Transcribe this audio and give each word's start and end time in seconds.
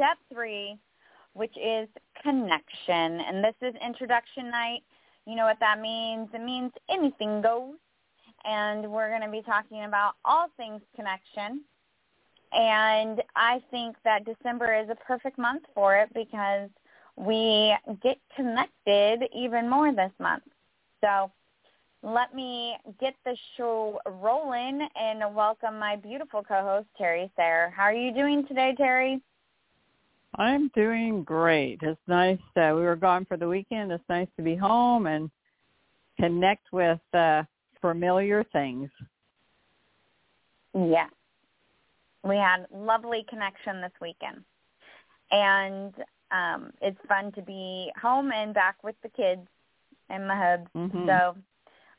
step 0.00 0.16
three, 0.32 0.78
which 1.34 1.54
is 1.62 1.86
connection. 2.22 3.20
And 3.20 3.44
this 3.44 3.54
is 3.60 3.74
introduction 3.84 4.50
night. 4.50 4.80
You 5.26 5.36
know 5.36 5.44
what 5.44 5.58
that 5.60 5.78
means? 5.78 6.28
It 6.32 6.42
means 6.42 6.72
anything 6.88 7.42
goes. 7.42 7.74
And 8.46 8.90
we're 8.90 9.10
going 9.10 9.20
to 9.20 9.30
be 9.30 9.42
talking 9.42 9.84
about 9.84 10.14
all 10.24 10.46
things 10.56 10.80
connection. 10.96 11.60
And 12.52 13.22
I 13.36 13.60
think 13.70 13.96
that 14.04 14.24
December 14.24 14.74
is 14.74 14.88
a 14.88 14.94
perfect 14.94 15.38
month 15.38 15.64
for 15.74 15.96
it 15.96 16.08
because 16.14 16.70
we 17.16 17.76
get 18.02 18.16
connected 18.34 19.28
even 19.36 19.68
more 19.68 19.92
this 19.92 20.12
month. 20.18 20.44
So 21.04 21.30
let 22.02 22.34
me 22.34 22.76
get 22.98 23.14
the 23.26 23.36
show 23.58 24.00
rolling 24.06 24.88
and 24.98 25.34
welcome 25.34 25.78
my 25.78 25.96
beautiful 25.96 26.42
co-host, 26.42 26.88
Terry 26.96 27.30
Sayer. 27.36 27.70
How 27.76 27.82
are 27.82 27.94
you 27.94 28.14
doing 28.14 28.46
today, 28.46 28.74
Terry? 28.78 29.20
I'm 30.40 30.68
doing 30.74 31.22
great. 31.22 31.80
It's 31.82 32.00
nice. 32.06 32.38
Uh, 32.56 32.72
we 32.74 32.80
were 32.80 32.96
gone 32.96 33.26
for 33.26 33.36
the 33.36 33.46
weekend. 33.46 33.92
It's 33.92 34.02
nice 34.08 34.26
to 34.38 34.42
be 34.42 34.56
home 34.56 35.06
and 35.06 35.30
connect 36.18 36.72
with 36.72 36.98
uh, 37.12 37.42
familiar 37.82 38.42
things. 38.44 38.88
Yeah. 40.72 41.08
We 42.24 42.36
had 42.36 42.66
lovely 42.74 43.26
connection 43.28 43.82
this 43.82 43.92
weekend. 44.00 44.42
And 45.30 45.92
um, 46.30 46.72
it's 46.80 46.98
fun 47.06 47.32
to 47.32 47.42
be 47.42 47.92
home 48.00 48.32
and 48.32 48.54
back 48.54 48.82
with 48.82 48.96
the 49.02 49.10
kids 49.10 49.46
and 50.08 50.26
my 50.26 50.36
hubs. 50.36 50.70
Mhm. 50.74 51.06
So 51.06 51.36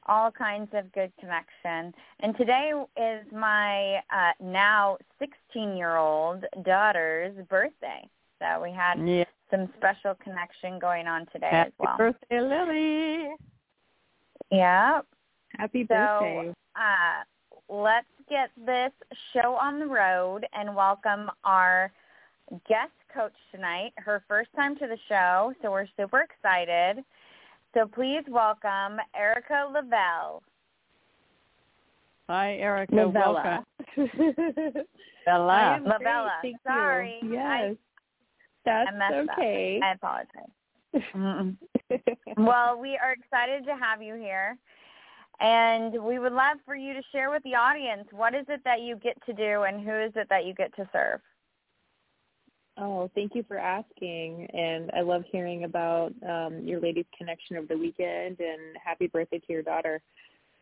all 0.08 0.32
kinds 0.32 0.74
of 0.74 0.92
good 0.94 1.12
connection. 1.20 1.94
And 2.22 2.36
today 2.36 2.74
is 2.98 3.32
my 3.32 3.98
uh, 4.12 4.32
now 4.42 4.98
16-year-old 5.22 6.44
daughter's 6.64 7.36
birthday. 7.48 8.10
So 8.42 8.60
we 8.62 8.72
had 8.72 9.00
Yeah. 9.00 9.26
some 9.52 9.72
special 9.78 10.16
connection 10.16 10.80
going 10.80 11.08
on 11.08 11.28
today 11.28 11.50
Happy 11.50 11.68
as 11.68 11.74
well. 11.78 11.90
Happy 11.92 11.98
birthday, 12.04 12.42
Lily. 12.42 13.36
Yeah. 14.50 15.02
Happy 15.58 15.86
So, 15.86 15.96
birthday. 15.96 16.54
uh, 16.76 17.24
let's 17.70 18.08
get 18.30 18.50
this 18.58 18.92
show 19.32 19.56
on 19.56 19.80
the 19.80 19.86
road 19.86 20.48
and 20.54 20.76
welcome 20.76 21.30
our 21.44 21.92
guest 22.68 22.92
coach 23.14 23.36
tonight, 23.52 23.94
her 23.98 24.24
first 24.28 24.50
time 24.56 24.76
to 24.78 24.88
the 24.88 24.98
show, 25.08 25.54
so 25.62 25.70
we're 25.72 25.88
super 25.96 26.22
excited. 26.22 27.04
So 27.74 27.86
please 27.88 28.24
welcome 28.28 29.00
Erica 29.16 29.70
Lavelle. 29.72 30.42
Hi, 32.28 32.56
Erica. 32.56 32.96
Novella. 32.96 33.66
Welcome. 33.96 34.84
Bella. 35.26 35.58
am- 35.60 35.84
Great, 35.84 36.00
Lavella. 36.02 36.30
thank 36.42 36.54
you. 36.54 36.60
Sorry. 36.66 37.20
Yes. 37.24 37.76
I 38.66 38.86
That's 38.86 38.98
messed 38.98 39.30
okay. 39.32 39.80
up. 39.82 39.88
I 39.88 39.94
apologize. 39.94 40.52
Well, 42.38 42.80
we 42.80 42.98
are 43.02 43.12
excited 43.12 43.66
to 43.66 43.76
have 43.76 44.02
you 44.02 44.16
here. 44.16 44.58
And 45.42 46.02
we 46.04 46.20
would 46.20 46.32
love 46.32 46.58
for 46.66 46.76
you 46.76 46.94
to 46.94 47.02
share 47.12 47.30
with 47.32 47.44
the 47.44 47.56
audience 47.56 48.08
what 48.12 48.34
is 48.34 48.46
it 48.48 48.62
that 48.64 48.82
you 48.82 48.96
get 48.96 49.18
to 49.26 49.34
do 49.34 49.64
and 49.64 49.84
who 49.84 49.94
is 50.00 50.14
it 50.16 50.28
that 50.30 50.46
you 50.46 50.54
get 50.54 50.74
to 50.76 50.88
serve? 50.94 51.20
oh, 52.78 53.10
thank 53.16 53.36
you 53.36 53.44
for 53.48 53.58
asking. 53.58 54.48
And 54.54 54.92
I 54.94 55.02
love 55.02 55.24
hearing 55.32 55.64
about 55.64 56.14
um, 56.28 56.62
your 56.64 56.80
ladies' 56.80 57.06
connection 57.18 57.58
over 57.58 57.68
the 57.68 57.78
weekend 57.78 58.40
and 58.40 58.78
happy 58.84 59.08
birthday 59.08 59.40
to 59.40 59.54
your 59.54 59.64
daughter. 59.64 60.02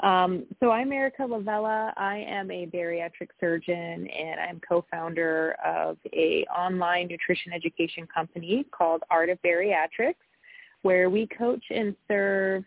Um, 0.02 0.46
so 0.62 0.72
I'm 0.72 0.94
Erica 0.94 1.24
Lavella. 1.24 1.92
I 1.98 2.24
am 2.28 2.50
a 2.52 2.68
bariatric 2.68 3.30
surgeon 3.40 4.08
and 4.08 4.40
I'm 4.40 4.62
co-founder 4.62 5.58
of 5.66 5.98
a 6.14 6.46
online 6.46 7.08
nutrition 7.08 7.52
education 7.52 8.08
company 8.08 8.66
called 8.72 9.04
Art 9.10 9.30
of 9.30 9.42
Bariatrics, 9.42 10.16
where 10.84 11.10
we 11.10 11.28
coach 11.28 11.64
and 11.70 11.96
serve 12.08 12.64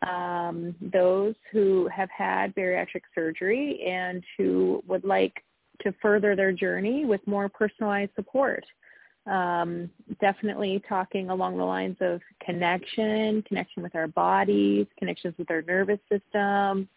um, 0.00 0.74
those 0.80 1.34
who 1.52 1.88
have 1.94 2.08
had 2.10 2.54
bariatric 2.54 3.02
surgery 3.14 3.82
and 3.86 4.24
who 4.38 4.82
would 4.86 5.04
like 5.04 5.44
to 5.82 5.92
further 6.00 6.34
their 6.34 6.52
journey 6.52 7.04
with 7.04 7.20
more 7.26 7.50
personalized 7.50 8.12
support. 8.14 8.64
Um, 9.24 9.88
definitely 10.20 10.82
talking 10.88 11.30
along 11.30 11.56
the 11.56 11.64
lines 11.64 11.96
of 12.00 12.20
connection, 12.44 13.42
connection 13.42 13.82
with 13.82 13.94
our 13.94 14.08
bodies, 14.08 14.86
connections 14.98 15.34
with 15.38 15.48
our 15.48 15.62
nervous 15.62 16.00
system, 16.10 16.88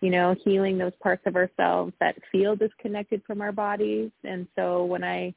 you 0.00 0.10
know, 0.10 0.36
healing 0.44 0.78
those 0.78 0.92
parts 1.02 1.22
of 1.26 1.34
ourselves 1.34 1.92
that 1.98 2.14
feel 2.30 2.54
disconnected 2.54 3.22
from 3.26 3.40
our 3.40 3.52
bodies. 3.52 4.10
And 4.22 4.46
so 4.54 4.84
when 4.84 5.02
I 5.02 5.34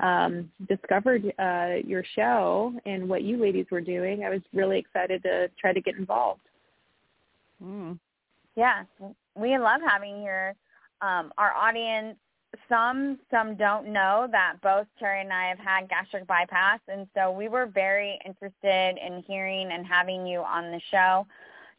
um, 0.00 0.50
discovered 0.68 1.32
uh, 1.38 1.76
your 1.84 2.04
show 2.14 2.72
and 2.86 3.08
what 3.08 3.22
you 3.22 3.36
ladies 3.38 3.66
were 3.70 3.80
doing, 3.80 4.24
I 4.24 4.30
was 4.30 4.42
really 4.52 4.78
excited 4.78 5.22
to 5.24 5.48
try 5.60 5.72
to 5.72 5.80
get 5.80 5.96
involved. 5.96 6.42
Mm. 7.64 7.98
Yes, 8.56 8.84
we 9.34 9.56
love 9.58 9.80
having 9.86 10.22
your 10.22 10.54
um, 11.00 11.32
our 11.38 11.54
audience. 11.54 12.16
Some 12.68 13.18
some 13.30 13.54
don't 13.54 13.88
know 13.92 14.26
that 14.30 14.54
both 14.60 14.86
Terry 14.98 15.20
and 15.20 15.32
I 15.32 15.48
have 15.48 15.58
had 15.58 15.88
gastric 15.88 16.26
bypass, 16.26 16.80
and 16.88 17.06
so 17.14 17.30
we 17.30 17.46
were 17.46 17.66
very 17.66 18.18
interested 18.24 18.98
in 18.98 19.22
hearing 19.26 19.70
and 19.70 19.86
having 19.86 20.26
you 20.26 20.40
on 20.40 20.72
the 20.72 20.80
show 20.90 21.26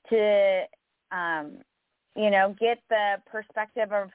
to, 0.09 0.63
um, 1.11 1.57
you 2.15 2.29
know, 2.29 2.55
get 2.57 2.79
the 2.89 3.15
perspective 3.29 3.91
of 3.91 4.11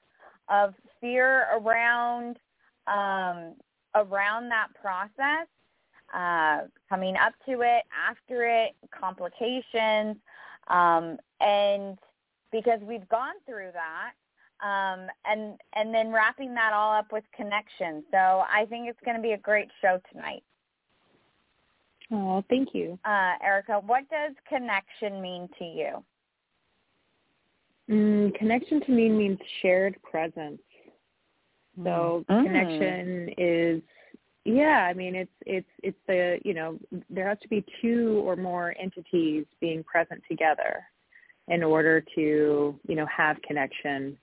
of 0.48 0.74
fear 1.00 1.46
around 1.58 2.38
um, 2.86 3.54
around 3.94 4.48
that 4.48 4.68
process, 4.80 5.46
uh, 6.14 6.68
coming 6.88 7.16
up 7.16 7.34
to 7.46 7.60
it, 7.62 7.82
after 8.08 8.46
it, 8.46 8.74
complications, 8.98 10.16
um, 10.68 11.18
and 11.40 11.98
because 12.50 12.80
we've 12.80 13.08
gone 13.08 13.34
through 13.46 13.70
that, 13.72 14.12
um, 14.62 15.06
and 15.24 15.58
and 15.74 15.94
then 15.94 16.10
wrapping 16.12 16.54
that 16.54 16.72
all 16.72 16.92
up 16.92 17.12
with 17.12 17.24
connection. 17.34 18.04
So 18.10 18.16
I 18.18 18.66
think 18.68 18.88
it's 18.88 19.00
going 19.04 19.16
to 19.16 19.22
be 19.22 19.32
a 19.32 19.38
great 19.38 19.68
show 19.80 20.00
tonight. 20.12 20.42
Oh, 22.12 22.44
thank 22.48 22.68
you. 22.72 22.98
Uh, 23.04 23.32
Erica, 23.42 23.80
what 23.84 24.08
does 24.08 24.32
connection 24.48 25.20
mean 25.20 25.48
to 25.58 25.64
you? 25.64 26.04
Mm, 27.90 28.34
connection 28.34 28.80
to 28.82 28.92
me 28.92 29.08
means 29.08 29.38
shared 29.62 30.00
presence. 30.02 30.60
So 31.84 32.24
Mm. 32.28 32.42
connection 32.42 33.34
is 33.36 33.82
yeah, 34.44 34.86
I 34.88 34.94
mean 34.94 35.14
it's 35.14 35.32
it's 35.44 35.68
it's 35.82 35.98
the 36.06 36.38
you 36.44 36.54
know 36.54 36.78
there 37.10 37.28
has 37.28 37.38
to 37.40 37.48
be 37.48 37.64
two 37.82 38.22
or 38.24 38.36
more 38.36 38.74
entities 38.78 39.44
being 39.60 39.82
present 39.82 40.22
together 40.28 40.84
in 41.48 41.62
order 41.62 42.00
to 42.14 42.78
you 42.86 42.94
know 42.94 43.06
have 43.06 43.40
connection. 43.42 44.16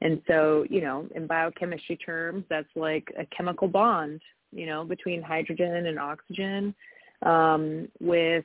And 0.00 0.22
so, 0.26 0.64
you 0.70 0.80
know, 0.80 1.06
in 1.14 1.26
biochemistry 1.26 1.96
terms, 1.96 2.44
that's 2.48 2.68
like 2.74 3.12
a 3.18 3.26
chemical 3.26 3.68
bond, 3.68 4.20
you 4.52 4.66
know, 4.66 4.84
between 4.84 5.22
hydrogen 5.22 5.86
and 5.86 5.98
oxygen. 5.98 6.74
Um, 7.22 7.88
with 8.00 8.44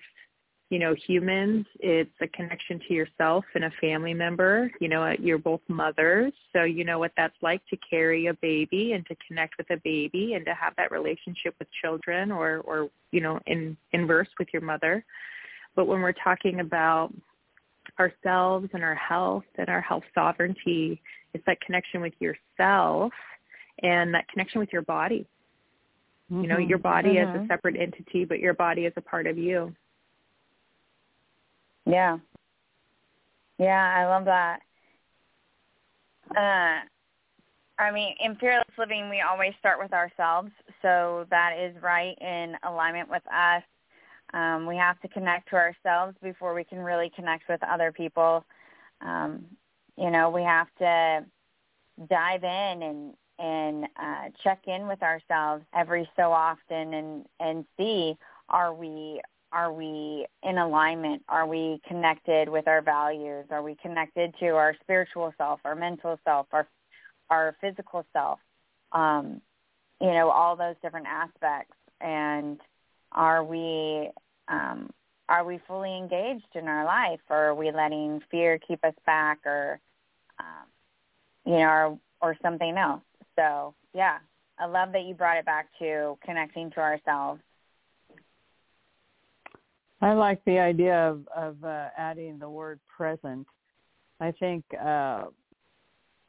you 0.69 0.79
know, 0.79 0.95
humans, 1.07 1.65
it's 1.79 2.11
a 2.21 2.27
connection 2.27 2.79
to 2.87 2.93
yourself 2.93 3.45
and 3.53 3.65
a 3.65 3.71
family 3.79 4.15
member. 4.15 4.71
You 4.79 4.89
know, 4.89 5.13
you're 5.19 5.37
both 5.37 5.61
mothers, 5.67 6.33
so 6.53 6.63
you 6.63 6.83
know 6.83 6.97
what 6.97 7.11
that's 7.15 7.35
like 7.41 7.61
to 7.67 7.77
carry 7.87 8.27
a 8.27 8.33
baby 8.33 8.93
and 8.93 9.05
to 9.05 9.15
connect 9.27 9.57
with 9.59 9.69
a 9.69 9.77
baby 9.83 10.33
and 10.33 10.43
to 10.45 10.55
have 10.55 10.73
that 10.77 10.91
relationship 10.91 11.55
with 11.59 11.67
children 11.83 12.31
or, 12.31 12.61
or 12.61 12.89
you 13.11 13.21
know, 13.21 13.39
in 13.45 13.77
inverse 13.91 14.27
with 14.39 14.47
your 14.51 14.63
mother. 14.63 15.05
But 15.75 15.85
when 15.85 16.01
we're 16.01 16.13
talking 16.13 16.59
about 16.59 17.13
ourselves 17.99 18.69
and 18.73 18.83
our 18.83 18.95
health 18.95 19.45
and 19.57 19.69
our 19.69 19.81
health 19.81 20.03
sovereignty, 20.13 21.01
it's 21.33 21.45
that 21.45 21.59
connection 21.61 22.01
with 22.01 22.13
yourself 22.19 23.11
and 23.83 24.13
that 24.13 24.27
connection 24.29 24.59
with 24.59 24.71
your 24.71 24.81
body. 24.81 25.27
You 26.29 26.47
know, 26.47 26.57
your 26.57 26.79
body 26.79 27.19
as 27.19 27.29
a 27.29 27.39
Mhm. 27.39 27.47
separate 27.47 27.75
entity, 27.75 28.25
but 28.25 28.39
your 28.39 28.55
body 28.55 28.85
is 28.85 28.93
a 28.97 29.01
part 29.01 29.27
of 29.27 29.37
you. 29.37 29.75
Yeah. 31.85 32.17
Yeah, 33.57 33.93
I 33.95 34.05
love 34.05 34.25
that. 34.25 34.61
Uh, 36.35 36.81
I 37.77 37.91
mean, 37.91 38.15
in 38.19 38.35
fearless 38.37 38.77
living, 38.77 39.09
we 39.09 39.21
always 39.21 39.53
start 39.59 39.79
with 39.79 39.93
ourselves, 39.93 40.51
so 40.81 41.25
that 41.29 41.57
is 41.57 41.79
right 41.81 42.17
in 42.19 42.57
alignment 42.63 43.09
with 43.09 43.23
us. 43.31 43.63
Um, 44.35 44.65
we 44.65 44.75
have 44.75 44.99
to 44.99 45.07
connect 45.07 45.49
to 45.49 45.55
ourselves 45.55 46.15
before 46.21 46.53
we 46.53 46.65
can 46.65 46.79
really 46.79 47.09
connect 47.15 47.47
with 47.47 47.63
other 47.63 47.91
people. 47.91 48.43
Um, 48.99 49.45
you 49.97 50.11
know, 50.11 50.29
we 50.29 50.43
have 50.43 50.67
to 50.79 51.25
dive 52.09 52.43
in 52.43 52.83
and 52.83 53.13
and 53.37 53.85
uh, 54.01 54.29
check 54.43 54.59
in 54.67 54.87
with 54.87 55.01
ourselves 55.01 55.63
every 55.73 56.09
so 56.15 56.31
often 56.31 56.93
and 56.93 57.25
and 57.39 57.65
see 57.77 58.17
are 58.49 58.73
we 58.73 59.21
are 59.53 59.71
we 59.71 60.27
in 60.43 60.57
alignment? 60.57 61.21
Are 61.29 61.47
we 61.47 61.79
connected 61.87 62.49
with 62.49 62.67
our 62.67 62.81
values? 62.81 63.45
Are 63.51 63.63
we 63.63 63.75
connected 63.81 64.33
to 64.41 64.49
our 64.49 64.75
spiritual 64.81 65.33
self, 65.37 65.61
our 65.63 65.75
mental 65.75 66.19
self, 66.25 66.47
our 66.51 66.67
our 67.29 67.55
physical 67.61 68.05
self? 68.11 68.39
Um, 68.91 69.41
you 70.01 70.11
know, 70.11 70.29
all 70.29 70.57
those 70.57 70.75
different 70.81 71.07
aspects. 71.07 71.75
And 72.01 72.59
are 73.13 73.45
we 73.45 74.09
um, 74.47 74.89
are 75.27 75.43
we 75.43 75.59
fully 75.67 75.95
engaged 75.95 76.55
in 76.55 76.67
our 76.67 76.85
life, 76.85 77.19
or 77.29 77.49
are 77.49 77.55
we 77.55 77.71
letting 77.71 78.21
fear 78.29 78.59
keep 78.59 78.83
us 78.83 78.93
back, 79.05 79.39
or 79.45 79.79
um, 80.39 80.67
you 81.45 81.59
know, 81.59 81.69
or, 81.69 81.99
or 82.21 82.37
something 82.41 82.77
else? 82.77 83.01
So 83.35 83.73
yeah, 83.93 84.17
I 84.59 84.65
love 84.65 84.91
that 84.93 85.03
you 85.05 85.15
brought 85.15 85.37
it 85.37 85.45
back 85.45 85.67
to 85.79 86.17
connecting 86.23 86.71
to 86.71 86.79
ourselves. 86.79 87.41
I 90.01 90.13
like 90.13 90.43
the 90.45 90.59
idea 90.59 91.09
of, 91.09 91.27
of 91.35 91.63
uh, 91.63 91.87
adding 91.97 92.37
the 92.37 92.49
word 92.49 92.79
present. 92.95 93.47
I 94.19 94.31
think 94.31 94.63
uh, 94.73 95.23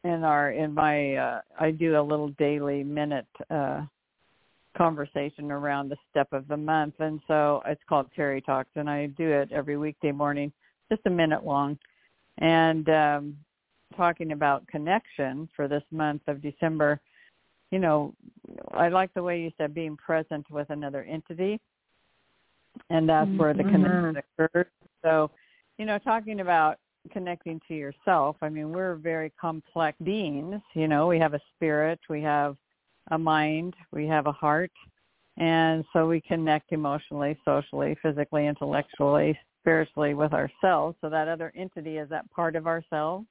in 0.04 0.24
our 0.24 0.52
in 0.52 0.72
my 0.72 1.14
uh, 1.14 1.40
I 1.58 1.72
do 1.72 1.98
a 1.98 2.02
little 2.02 2.28
daily 2.30 2.82
minute 2.82 3.26
uh, 3.50 3.82
conversation 4.76 5.50
around 5.50 5.88
the 5.88 5.96
step 6.10 6.28
of 6.32 6.46
the 6.48 6.56
month, 6.56 6.94
and 6.98 7.20
so 7.26 7.62
it's 7.66 7.80
called 7.88 8.06
Terry 8.14 8.40
Talks, 8.40 8.70
and 8.76 8.88
I 8.88 9.06
do 9.06 9.28
it 9.30 9.50
every 9.52 9.76
weekday 9.76 10.12
morning, 10.12 10.52
just 10.90 11.02
a 11.06 11.10
minute 11.10 11.44
long, 11.44 11.78
and 12.38 12.88
um, 12.88 13.36
talking 13.96 14.32
about 14.32 14.66
connection 14.68 15.48
for 15.56 15.68
this 15.68 15.82
month 15.90 16.22
of 16.26 16.42
December. 16.42 17.00
You 17.70 17.78
know, 17.78 18.14
I 18.72 18.88
like 18.88 19.12
the 19.14 19.22
way 19.22 19.40
you 19.40 19.50
said 19.58 19.74
being 19.74 19.96
present 19.96 20.46
with 20.50 20.70
another 20.70 21.02
entity, 21.04 21.60
and 22.90 23.08
that's 23.08 23.28
mm-hmm. 23.28 23.38
where 23.38 23.54
the 23.54 23.64
connection 23.64 24.22
occurs. 24.38 24.66
So, 25.02 25.30
you 25.78 25.86
know, 25.86 25.98
talking 25.98 26.40
about 26.40 26.78
connecting 27.12 27.60
to 27.68 27.74
yourself. 27.74 28.36
I 28.42 28.48
mean, 28.48 28.72
we're 28.72 28.96
very 28.96 29.32
complex 29.40 29.96
beings. 30.02 30.60
You 30.74 30.88
know, 30.88 31.06
we 31.06 31.18
have 31.18 31.34
a 31.34 31.40
spirit, 31.54 32.00
we 32.08 32.20
have 32.22 32.56
a 33.10 33.18
mind, 33.18 33.74
we 33.92 34.06
have 34.06 34.26
a 34.26 34.32
heart, 34.32 34.72
and 35.36 35.84
so 35.92 36.06
we 36.06 36.20
connect 36.20 36.72
emotionally, 36.72 37.38
socially, 37.44 37.96
physically, 38.02 38.46
intellectually, 38.46 39.38
spiritually 39.60 40.14
with 40.14 40.32
ourselves. 40.32 40.96
So 41.00 41.10
that 41.10 41.28
other 41.28 41.52
entity 41.56 41.98
is 41.98 42.08
that 42.08 42.30
part 42.30 42.56
of 42.56 42.66
ourselves 42.66 43.26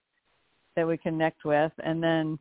that 0.75 0.87
we 0.87 0.97
connect 0.97 1.45
with, 1.45 1.71
and 1.83 2.01
then 2.01 2.37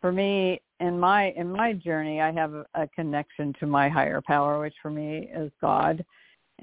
for 0.00 0.12
me 0.12 0.60
in 0.80 0.98
my 0.98 1.30
in 1.30 1.50
my 1.50 1.72
journey, 1.72 2.20
I 2.20 2.32
have 2.32 2.52
a, 2.74 2.88
connection 2.94 3.54
to 3.60 3.66
my 3.66 3.88
higher 3.88 4.20
power, 4.20 4.60
which 4.60 4.74
for 4.82 4.90
me 4.90 5.30
is 5.34 5.50
God, 5.60 6.04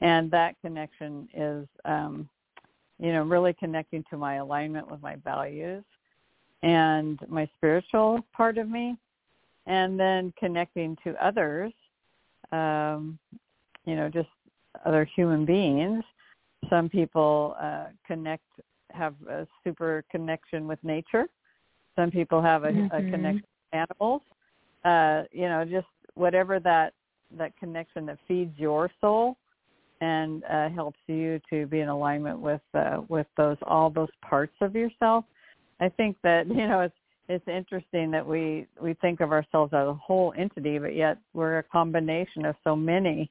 and 0.01 0.29
that 0.31 0.55
connection 0.61 1.27
is 1.33 1.67
um, 1.85 2.29
you 2.99 3.11
know, 3.11 3.23
really 3.23 3.53
connecting 3.53 4.03
to 4.09 4.17
my 4.17 4.35
alignment 4.35 4.89
with 4.89 5.01
my 5.01 5.15
values 5.17 5.83
and 6.61 7.19
my 7.27 7.49
spiritual 7.57 8.25
part 8.31 8.57
of 8.57 8.69
me, 8.69 8.95
and 9.65 9.99
then 9.99 10.33
connecting 10.37 10.97
to 11.03 11.15
others, 11.25 11.71
um, 12.51 13.17
you 13.85 13.95
know, 13.95 14.09
just 14.09 14.29
other 14.85 15.07
human 15.15 15.45
beings. 15.45 16.03
Some 16.69 16.89
people 16.89 17.55
uh, 17.61 17.87
connect, 18.05 18.43
have 18.91 19.15
a 19.29 19.47
super 19.63 20.03
connection 20.11 20.67
with 20.67 20.79
nature. 20.83 21.27
Some 21.95 22.11
people 22.11 22.41
have 22.41 22.63
a, 22.63 22.69
mm-hmm. 22.69 22.95
a 22.95 23.11
connection 23.11 23.43
with 23.71 23.89
animals. 23.89 24.21
Uh, 24.83 25.23
you 25.31 25.47
know, 25.47 25.63
just 25.65 25.87
whatever 26.15 26.59
that 26.59 26.93
that 27.37 27.55
connection 27.57 28.05
that 28.05 28.19
feeds 28.27 28.51
your 28.57 28.91
soul 29.01 29.37
and 30.01 30.43
uh, 30.45 30.69
helps 30.69 30.99
you 31.07 31.39
to 31.49 31.65
be 31.67 31.79
in 31.79 31.89
alignment 31.89 32.39
with 32.39 32.61
uh, 32.73 33.01
with 33.07 33.27
those 33.37 33.57
all 33.63 33.89
those 33.89 34.09
parts 34.21 34.53
of 34.61 34.75
yourself. 34.75 35.25
I 35.79 35.89
think 35.89 36.17
that 36.23 36.47
you 36.49 36.67
know 36.67 36.81
it's 36.81 36.95
it's 37.29 37.47
interesting 37.47 38.11
that 38.11 38.25
we 38.25 38.67
we 38.81 38.93
think 38.95 39.21
of 39.21 39.31
ourselves 39.31 39.73
as 39.73 39.87
a 39.87 39.93
whole 39.93 40.33
entity, 40.37 40.77
but 40.77 40.95
yet 40.95 41.17
we're 41.33 41.59
a 41.59 41.63
combination 41.63 42.45
of 42.45 42.55
so 42.63 42.75
many 42.75 43.29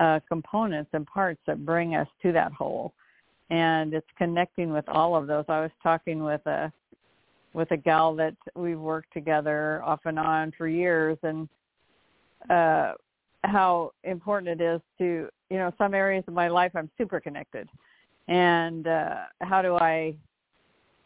uh, 0.00 0.20
components 0.28 0.90
and 0.92 1.06
parts 1.06 1.40
that 1.46 1.64
bring 1.64 1.94
us 1.94 2.08
to 2.22 2.32
that 2.32 2.52
whole. 2.52 2.92
And 3.50 3.92
it's 3.94 4.06
connecting 4.16 4.72
with 4.72 4.88
all 4.88 5.14
of 5.14 5.26
those. 5.26 5.44
I 5.48 5.60
was 5.60 5.70
talking 5.82 6.24
with 6.24 6.44
a 6.46 6.72
with 7.54 7.70
a 7.70 7.76
gal 7.76 8.14
that 8.16 8.34
we've 8.54 8.80
worked 8.80 9.12
together 9.12 9.82
off 9.84 10.00
and 10.06 10.18
on 10.18 10.52
for 10.56 10.66
years, 10.66 11.18
and 11.22 11.48
uh, 12.50 12.94
how 13.44 13.92
important 14.04 14.60
it 14.60 14.64
is 14.64 14.80
to 14.98 15.28
you 15.50 15.58
know 15.58 15.72
some 15.78 15.94
areas 15.94 16.24
of 16.28 16.34
my 16.34 16.48
life 16.48 16.72
i'm 16.74 16.90
super 16.96 17.20
connected 17.20 17.68
and 18.28 18.86
uh 18.86 19.16
how 19.40 19.60
do 19.60 19.76
i 19.76 20.14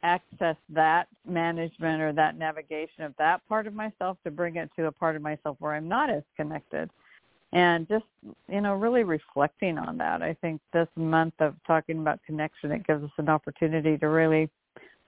access 0.03 0.57
that 0.69 1.07
management 1.27 2.01
or 2.01 2.13
that 2.13 2.37
navigation 2.37 3.05
of 3.05 3.15
that 3.19 3.47
part 3.49 3.67
of 3.67 3.75
myself 3.75 4.17
to 4.25 4.31
bring 4.31 4.57
it 4.57 4.71
to 4.77 4.87
a 4.87 4.93
part 4.93 5.17
of 5.17 5.23
myself 5.23 5.57
where 5.59 5.75
i'm 5.75 5.89
not 5.89 6.11
as 6.11 6.23
connected 6.37 6.91
and 7.53 7.89
just 7.89 8.05
you 8.49 8.61
know 8.61 8.75
really 8.75 9.05
reflecting 9.05 9.79
on 9.79 9.97
that 9.97 10.23
i 10.23 10.35
think 10.41 10.61
this 10.73 10.89
month 10.97 11.35
of 11.41 11.55
talking 11.67 11.99
about 11.99 12.21
connection 12.25 12.71
it 12.71 12.87
gives 12.87 13.03
us 13.03 13.11
an 13.19 13.29
opportunity 13.29 13.97
to 13.97 14.09
really 14.09 14.49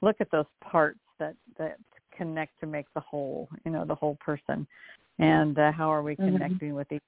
look 0.01 0.17
at 0.21 0.31
those 0.31 0.47
parts 0.61 1.01
that 1.19 1.35
that 1.59 1.77
connect 2.17 2.59
to 2.61 2.67
make 2.67 2.87
the 2.95 3.01
whole 3.01 3.49
you 3.65 3.71
know 3.71 3.85
the 3.85 3.95
whole 3.95 4.17
person 4.17 4.67
and 5.19 5.59
uh, 5.59 5.73
how 5.73 5.93
are 5.93 6.03
we 6.03 6.15
mm-hmm. 6.15 6.37
connecting 6.37 6.75
with 6.75 6.91
each 6.93 7.03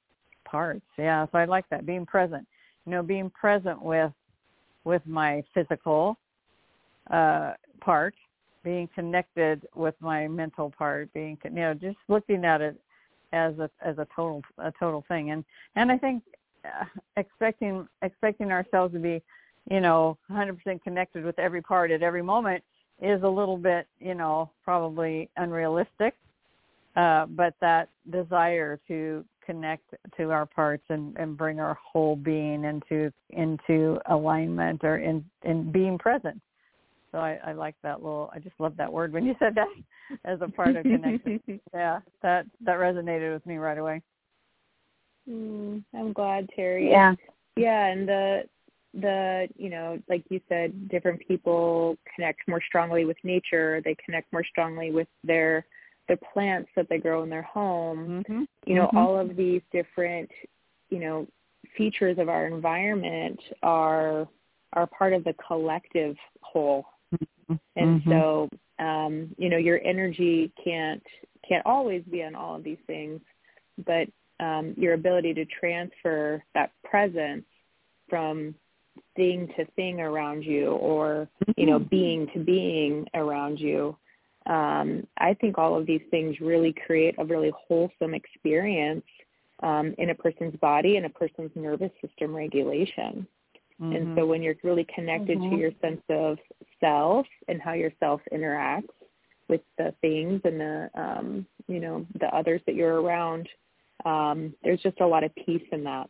parts. 0.50 0.84
Yeah, 0.98 1.26
so 1.30 1.38
I 1.38 1.44
like 1.44 1.68
that 1.70 1.86
being 1.86 2.04
present. 2.04 2.46
You 2.86 2.92
know, 2.92 3.02
being 3.02 3.30
present 3.30 3.80
with 3.80 4.12
with 4.84 5.02
my 5.06 5.42
physical 5.54 6.18
uh 7.10 7.52
part, 7.80 8.14
being 8.62 8.88
connected 8.94 9.66
with 9.74 9.94
my 10.00 10.28
mental 10.28 10.70
part, 10.70 11.12
being 11.12 11.38
you 11.44 11.50
know 11.50 11.74
just 11.74 11.96
looking 12.08 12.44
at 12.44 12.60
it 12.60 12.80
as 13.32 13.58
a 13.58 13.70
as 13.84 13.98
a 13.98 14.06
total 14.14 14.42
a 14.58 14.72
total 14.78 15.04
thing. 15.08 15.30
And 15.30 15.44
and 15.76 15.90
I 15.90 15.98
think 15.98 16.22
uh, 16.64 16.84
expecting 17.16 17.88
expecting 18.02 18.50
ourselves 18.52 18.94
to 18.94 19.00
be 19.00 19.23
you 19.70 19.80
know 19.80 20.18
100% 20.30 20.82
connected 20.82 21.25
with 21.25 21.38
every 21.38 21.62
part 21.62 21.90
at 21.90 22.02
every 22.02 22.23
moment 22.23 22.62
is 23.00 23.23
a 23.23 23.28
little 23.28 23.56
bit 23.56 23.87
you 23.99 24.14
know 24.14 24.50
probably 24.64 25.28
unrealistic 25.37 26.14
uh, 26.96 27.26
but 27.26 27.54
that 27.61 27.88
desire 28.11 28.80
to 28.88 29.25
connect 29.44 29.94
to 30.16 30.30
our 30.30 30.46
parts 30.46 30.82
and, 30.88 31.16
and 31.16 31.37
bring 31.37 31.61
our 31.61 31.75
whole 31.75 32.16
being 32.16 32.64
into 32.64 33.12
into 33.30 33.99
alignment 34.06 34.82
or 34.85 34.99
in 34.99 35.25
in 35.44 35.70
being 35.70 35.99
present. 35.99 36.40
So 37.12 37.19
I, 37.19 37.38
I 37.45 37.52
like 37.52 37.75
that 37.83 38.02
little. 38.02 38.31
I 38.35 38.38
just 38.38 38.55
love 38.59 38.76
that 38.76 38.93
word 38.93 39.12
when 39.12 39.25
you 39.25 39.35
said 39.38 39.55
that 39.57 39.69
as 40.25 40.38
a 40.43 40.49
part 40.49 40.76
of 40.76 40.83
connection. 40.83 41.40
yeah, 41.75 42.00
that 42.23 42.47
that 42.64 42.79
resonated 42.79 43.33
with 43.33 43.45
me 43.47 43.57
right 43.57 43.79
away. 43.79 44.02
Mm, 45.29 45.85
I'm 45.95 46.12
glad, 46.12 46.49
Terry. 46.55 46.90
Yeah, 46.90 47.14
yeah, 47.57 47.87
and 47.87 48.09
the 48.09 48.43
the 48.95 49.49
you 49.57 49.71
know 49.71 49.99
like 50.09 50.25
you 50.31 50.40
said 50.49 50.88
different 50.88 51.21
people 51.29 51.97
connect 52.12 52.40
more 52.49 52.61
strongly 52.67 53.05
with 53.05 53.17
nature 53.23 53.81
they 53.85 53.95
connect 54.05 54.33
more 54.33 54.43
strongly 54.43 54.90
with 54.90 55.07
their 55.23 55.64
the 56.11 56.19
plants 56.33 56.69
that 56.75 56.88
they 56.90 56.99
grow 56.99 57.23
in 57.23 57.31
their 57.31 57.43
home, 57.43 58.25
mm-hmm. 58.29 58.43
you 58.67 58.75
know, 58.75 58.87
mm-hmm. 58.88 58.99
all 58.99 59.19
of 59.19 59.37
these 59.37 59.62
different, 59.73 60.29
you 60.90 60.99
know, 60.99 61.26
features 61.79 62.19
of 62.19 62.29
our 62.29 62.47
environment 62.47 63.38
are 63.62 64.29
are 64.75 64.87
part 64.87 65.12
of 65.12 65.25
the 65.25 65.35
collective 65.47 66.17
whole. 66.43 66.85
And 67.76 68.00
mm-hmm. 68.00 68.11
so, 68.11 68.49
um, 68.78 69.35
you 69.38 69.49
know, 69.49 69.57
your 69.57 69.80
energy 69.85 70.52
can't 70.62 71.02
can't 71.49 71.64
always 71.66 72.02
be 72.11 72.23
on 72.23 72.35
all 72.35 72.57
of 72.57 72.64
these 72.64 72.78
things, 72.87 73.21
but 73.87 74.09
um, 74.38 74.75
your 74.76 74.95
ability 74.95 75.35
to 75.35 75.45
transfer 75.45 76.42
that 76.54 76.71
presence 76.85 77.45
from 78.09 78.54
thing 79.16 79.49
to 79.57 79.64
thing 79.76 80.00
around 80.00 80.45
you 80.45 80.73
or 80.73 81.28
you 81.57 81.66
know 81.66 81.78
mm-hmm. 81.78 81.88
being 81.88 82.26
to 82.35 82.40
being 82.40 83.07
around 83.14 83.59
you 83.59 83.97
um, 84.47 85.07
I 85.19 85.35
think 85.35 85.59
all 85.59 85.76
of 85.76 85.87
these 85.87 86.00
things 86.11 86.40
really 86.40 86.75
create 86.87 87.14
a 87.19 87.25
really 87.25 87.52
wholesome 87.69 88.14
experience 88.14 89.04
um, 89.62 89.95
in 89.99 90.11
a 90.11 90.14
person's 90.14 90.57
body 90.57 90.97
and 90.97 91.07
a 91.07 91.11
person's 91.11 91.50
nervous 91.54 91.90
system 92.04 92.35
regulation. 92.35 93.26
Mm-hmm. 93.80 93.96
And 93.96 94.16
so 94.16 94.26
when 94.26 94.42
you're 94.42 94.56
really 94.62 94.87
connected 94.94 95.38
mm-hmm. 95.38 95.50
to 95.50 95.56
your 95.56 95.70
sense 95.80 96.02
of 96.10 96.38
self 96.80 97.26
and 97.49 97.60
how 97.60 97.72
your 97.72 97.92
self 97.99 98.20
interacts 98.32 98.88
with 99.49 99.60
the 99.78 99.94
things 100.00 100.40
and 100.44 100.60
the 100.60 100.90
um, 100.94 101.46
you 101.66 101.80
know 101.80 102.06
the 102.20 102.26
others 102.34 102.60
that 102.66 102.75
you're 102.75 103.00
around. 103.00 103.49
Um, 104.04 104.54
there's 104.62 104.80
just 104.80 105.00
a 105.00 105.06
lot 105.06 105.25
of 105.25 105.34
peace 105.34 105.66
in 105.72 105.84
that. 105.84 106.08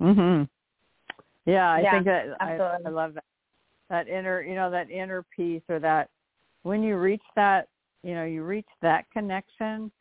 Mhm. 0.00 0.48
Yeah, 1.44 1.70
I 1.70 1.80
Yeah, 1.80 1.90
think 1.92 2.04
that 2.06 2.36
I, 2.40 2.52
absolutely. 2.52 2.86
I 2.86 2.90
love 2.90 3.14
that 3.14 3.24
that 3.90 4.08
inner 4.08 4.42
you 4.42 4.54
know 4.54 4.70
that 4.70 4.90
inner 4.90 5.24
peace 5.36 5.62
or 5.68 5.78
that 5.78 6.08
when 6.62 6.82
you 6.82 6.96
reach 6.96 7.22
that 7.36 7.68
you 8.02 8.14
know 8.14 8.24
you 8.24 8.42
reach 8.42 8.68
that 8.80 9.04
connection 9.12 9.92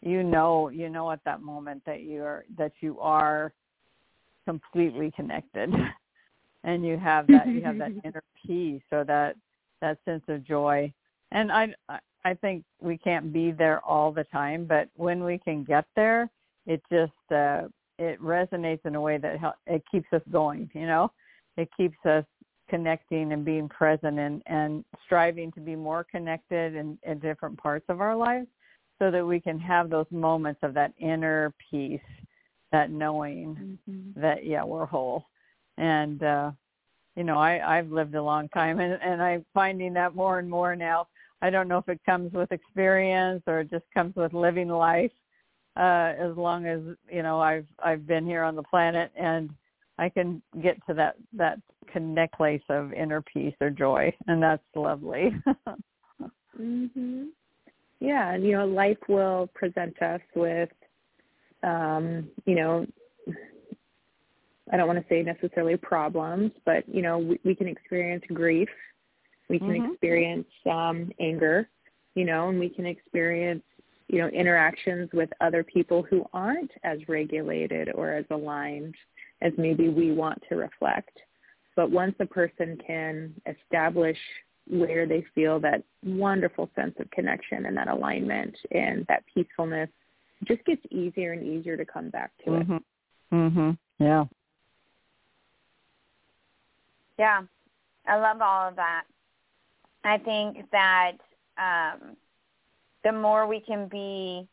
you 0.00 0.22
know 0.22 0.70
you 0.70 0.88
know 0.88 1.10
at 1.10 1.22
that 1.24 1.42
moment 1.42 1.82
that 1.84 2.00
you 2.00 2.22
are 2.22 2.44
that 2.56 2.72
you 2.80 2.98
are 2.98 3.52
completely 4.50 5.10
connected. 5.12 5.72
And 6.62 6.84
you 6.84 6.98
have 6.98 7.26
that 7.28 7.46
you 7.48 7.62
have 7.62 7.78
that 7.78 7.92
inner 8.04 8.22
peace 8.46 8.82
so 8.90 9.02
that 9.04 9.34
that 9.80 9.96
sense 10.04 10.22
of 10.28 10.44
joy. 10.44 10.92
And 11.32 11.50
i 11.50 11.64
I- 11.88 12.06
i 12.30 12.34
think 12.34 12.64
we 12.82 12.98
can't 12.98 13.32
be 13.32 13.50
there 13.50 13.80
all 13.92 14.12
the 14.12 14.24
time 14.24 14.66
but 14.66 14.86
when 15.06 15.24
we 15.24 15.38
can 15.38 15.64
get 15.64 15.86
there 15.96 16.28
it 16.66 16.82
just 16.92 17.26
uh 17.42 17.62
it 17.98 18.20
resonates 18.20 18.84
in 18.84 18.94
a 18.94 19.00
way 19.00 19.16
that 19.16 19.38
hel- 19.38 19.62
it 19.66 19.82
keeps 19.90 20.10
us 20.12 20.26
going 20.30 20.70
you 20.74 20.86
know? 20.92 21.10
It 21.56 21.68
keeps 21.78 21.96
us 22.04 22.26
connecting 22.68 23.32
and 23.32 23.42
being 23.42 23.68
present 23.70 24.18
and 24.18 24.42
and 24.58 24.84
striving 25.06 25.50
to 25.52 25.60
be 25.60 25.74
more 25.74 26.04
connected 26.04 26.74
in, 26.80 26.98
in 27.04 27.18
different 27.20 27.56
parts 27.56 27.86
of 27.88 28.02
our 28.02 28.14
lives 28.14 28.48
so 28.98 29.10
that 29.10 29.24
we 29.32 29.40
can 29.40 29.58
have 29.58 29.88
those 29.88 30.10
moments 30.10 30.60
of 30.62 30.74
that 30.74 30.92
inner 30.98 31.54
peace 31.70 32.10
that 32.72 32.90
knowing 32.90 33.56
Mm-hmm. 33.88 34.20
that 34.20 34.44
yeah 34.44 34.64
we're 34.64 34.86
whole 34.86 35.26
and 35.78 36.22
uh 36.22 36.50
you 37.16 37.24
know 37.24 37.38
i 37.38 37.78
i've 37.78 37.90
lived 37.90 38.14
a 38.14 38.22
long 38.22 38.48
time 38.50 38.80
and 38.80 38.98
and 39.02 39.22
i'm 39.22 39.44
finding 39.54 39.92
that 39.94 40.14
more 40.14 40.38
and 40.38 40.48
more 40.48 40.74
now 40.76 41.06
i 41.42 41.50
don't 41.50 41.68
know 41.68 41.78
if 41.78 41.88
it 41.88 42.00
comes 42.04 42.32
with 42.32 42.50
experience 42.52 43.42
or 43.46 43.60
it 43.60 43.70
just 43.70 43.84
comes 43.94 44.14
with 44.16 44.32
living 44.32 44.68
life 44.68 45.12
uh 45.76 46.12
as 46.18 46.36
long 46.36 46.66
as 46.66 46.80
you 47.10 47.22
know 47.22 47.40
i've 47.40 47.66
i've 47.82 48.06
been 48.06 48.26
here 48.26 48.42
on 48.42 48.56
the 48.56 48.62
planet 48.64 49.10
and 49.16 49.50
i 49.98 50.08
can 50.08 50.42
get 50.62 50.76
to 50.86 50.94
that 50.94 51.16
that 51.32 51.58
connect 51.92 52.34
place 52.34 52.62
of 52.68 52.92
inner 52.92 53.22
peace 53.22 53.54
or 53.60 53.70
joy 53.70 54.12
and 54.26 54.42
that's 54.42 54.62
lovely 54.74 55.34
Mhm. 56.60 57.28
Yeah, 58.00 58.32
and 58.32 58.44
you 58.44 58.52
know, 58.52 58.66
life 58.66 58.98
will 59.08 59.48
present 59.54 60.00
us 60.02 60.20
with, 60.34 60.70
um, 61.62 62.28
you 62.46 62.54
know, 62.54 62.86
I 64.72 64.76
don't 64.76 64.86
want 64.86 65.00
to 65.00 65.08
say 65.08 65.22
necessarily 65.22 65.76
problems, 65.76 66.52
but 66.64 66.88
you 66.88 67.02
know, 67.02 67.18
we, 67.18 67.40
we 67.44 67.54
can 67.54 67.66
experience 67.66 68.24
grief, 68.32 68.68
we 69.48 69.58
can 69.58 69.70
Mhm. 69.70 69.92
experience 69.92 70.48
um, 70.70 71.10
anger, 71.18 71.68
you 72.14 72.24
know, 72.24 72.48
and 72.48 72.58
we 72.58 72.68
can 72.68 72.86
experience, 72.86 73.64
you 74.08 74.18
know, 74.18 74.28
interactions 74.28 75.10
with 75.12 75.30
other 75.40 75.64
people 75.64 76.02
who 76.02 76.24
aren't 76.32 76.70
as 76.84 77.08
regulated 77.08 77.90
or 77.94 78.12
as 78.12 78.24
aligned 78.30 78.94
as 79.42 79.52
maybe 79.56 79.88
we 79.88 80.12
want 80.12 80.40
to 80.48 80.56
reflect. 80.56 81.18
But 81.74 81.90
once 81.90 82.14
a 82.20 82.26
person 82.26 82.78
can 82.86 83.34
establish 83.46 84.18
where 84.68 85.06
they 85.06 85.24
feel 85.34 85.58
that 85.60 85.82
wonderful 86.04 86.70
sense 86.76 86.94
of 87.00 87.10
connection 87.10 87.66
and 87.66 87.76
that 87.76 87.88
alignment 87.88 88.56
and 88.70 89.04
that 89.06 89.24
peacefulness, 89.32 89.90
just 90.44 90.64
gets 90.64 90.82
easier 90.90 91.32
and 91.32 91.46
easier 91.46 91.76
to 91.76 91.84
come 91.84 92.10
back 92.10 92.32
to 92.44 92.54
it. 92.54 92.68
mhm 92.68 92.80
mhm 93.32 93.78
yeah 93.98 94.24
Yeah, 97.18 97.42
I 98.06 98.16
love 98.16 98.40
all 98.40 98.68
of 98.68 98.76
that. 98.76 99.04
I 100.04 100.16
think 100.16 100.64
that 100.72 101.18
um, 101.58 102.16
the 103.04 103.12
more 103.12 103.46
we 103.46 103.60
can 103.60 103.88
be, 103.88 104.48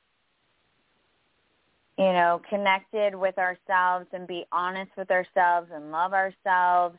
you 1.98 2.12
know, 2.12 2.41
connected 2.50 3.15
with 3.15 3.38
ourselves 3.38 4.08
and 4.12 4.27
be 4.27 4.46
honest 4.51 4.91
with 4.98 5.10
ourselves 5.12 5.70
and 5.74 5.94
love 5.94 6.13
ourselves, 6.13 6.98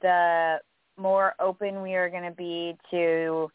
the 0.00 0.60
more 0.96 1.34
open 1.38 1.82
we 1.82 1.94
are 1.94 2.08
going 2.08 2.24
to 2.24 2.30
be 2.30 2.74
to 2.90 3.50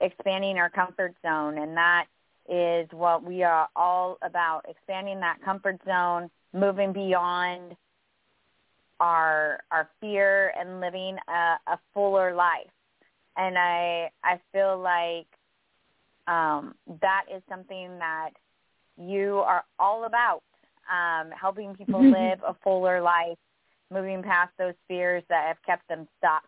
expanding 0.00 0.56
our 0.56 0.70
comfort 0.70 1.14
zone. 1.20 1.58
And 1.58 1.76
that 1.76 2.06
is 2.48 2.88
what 2.92 3.22
we 3.22 3.42
are 3.42 3.68
all 3.74 4.18
about, 4.22 4.62
expanding 4.68 5.20
that 5.20 5.42
comfort 5.44 5.78
zone, 5.84 6.30
moving 6.52 6.92
beyond 6.92 7.76
our 9.00 9.60
our 9.70 9.88
fear 10.00 10.52
and 10.58 10.80
living 10.80 11.16
a, 11.28 11.56
a 11.72 11.78
fuller 11.92 12.34
life. 12.34 12.70
And 13.36 13.58
I 13.58 14.10
I 14.24 14.40
feel 14.52 14.78
like 14.78 15.26
um, 16.26 16.74
that 17.00 17.24
is 17.34 17.42
something 17.48 17.98
that 17.98 18.30
you 18.96 19.38
are 19.46 19.64
all 19.78 20.04
about, 20.04 20.42
um, 20.90 21.30
helping 21.30 21.74
people 21.74 22.02
live 22.02 22.40
a 22.46 22.54
fuller 22.64 23.00
life, 23.00 23.38
moving 23.92 24.22
past 24.22 24.52
those 24.58 24.74
fears 24.88 25.22
that 25.28 25.46
have 25.46 25.58
kept 25.64 25.86
them 25.88 26.08
stuck 26.18 26.44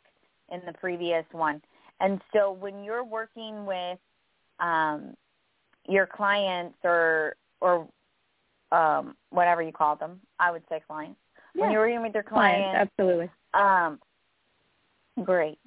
in 0.51 0.61
the 0.67 0.73
previous 0.73 1.25
one. 1.33 1.61
And 2.01 2.21
so 2.33 2.53
when 2.53 2.83
you're 2.83 3.05
working 3.05 3.67
with 3.67 3.99
um, 4.61 5.15
your 5.89 6.07
clients 6.07 6.77
or 6.85 7.35
or 7.61 7.89
um, 8.71 9.17
whatever 9.31 9.63
you 9.63 9.73
call 9.73 9.97
them, 9.97 10.21
I 10.39 10.51
would 10.51 10.63
say 10.69 10.83
clients. 10.87 11.19
When 11.55 11.73
you're 11.73 11.81
working 11.81 12.03
with 12.03 12.15
your 12.15 12.23
Clients, 12.23 12.69
clients, 12.71 12.93
absolutely. 12.99 13.31
um, 13.55 13.99
great. 15.25 15.59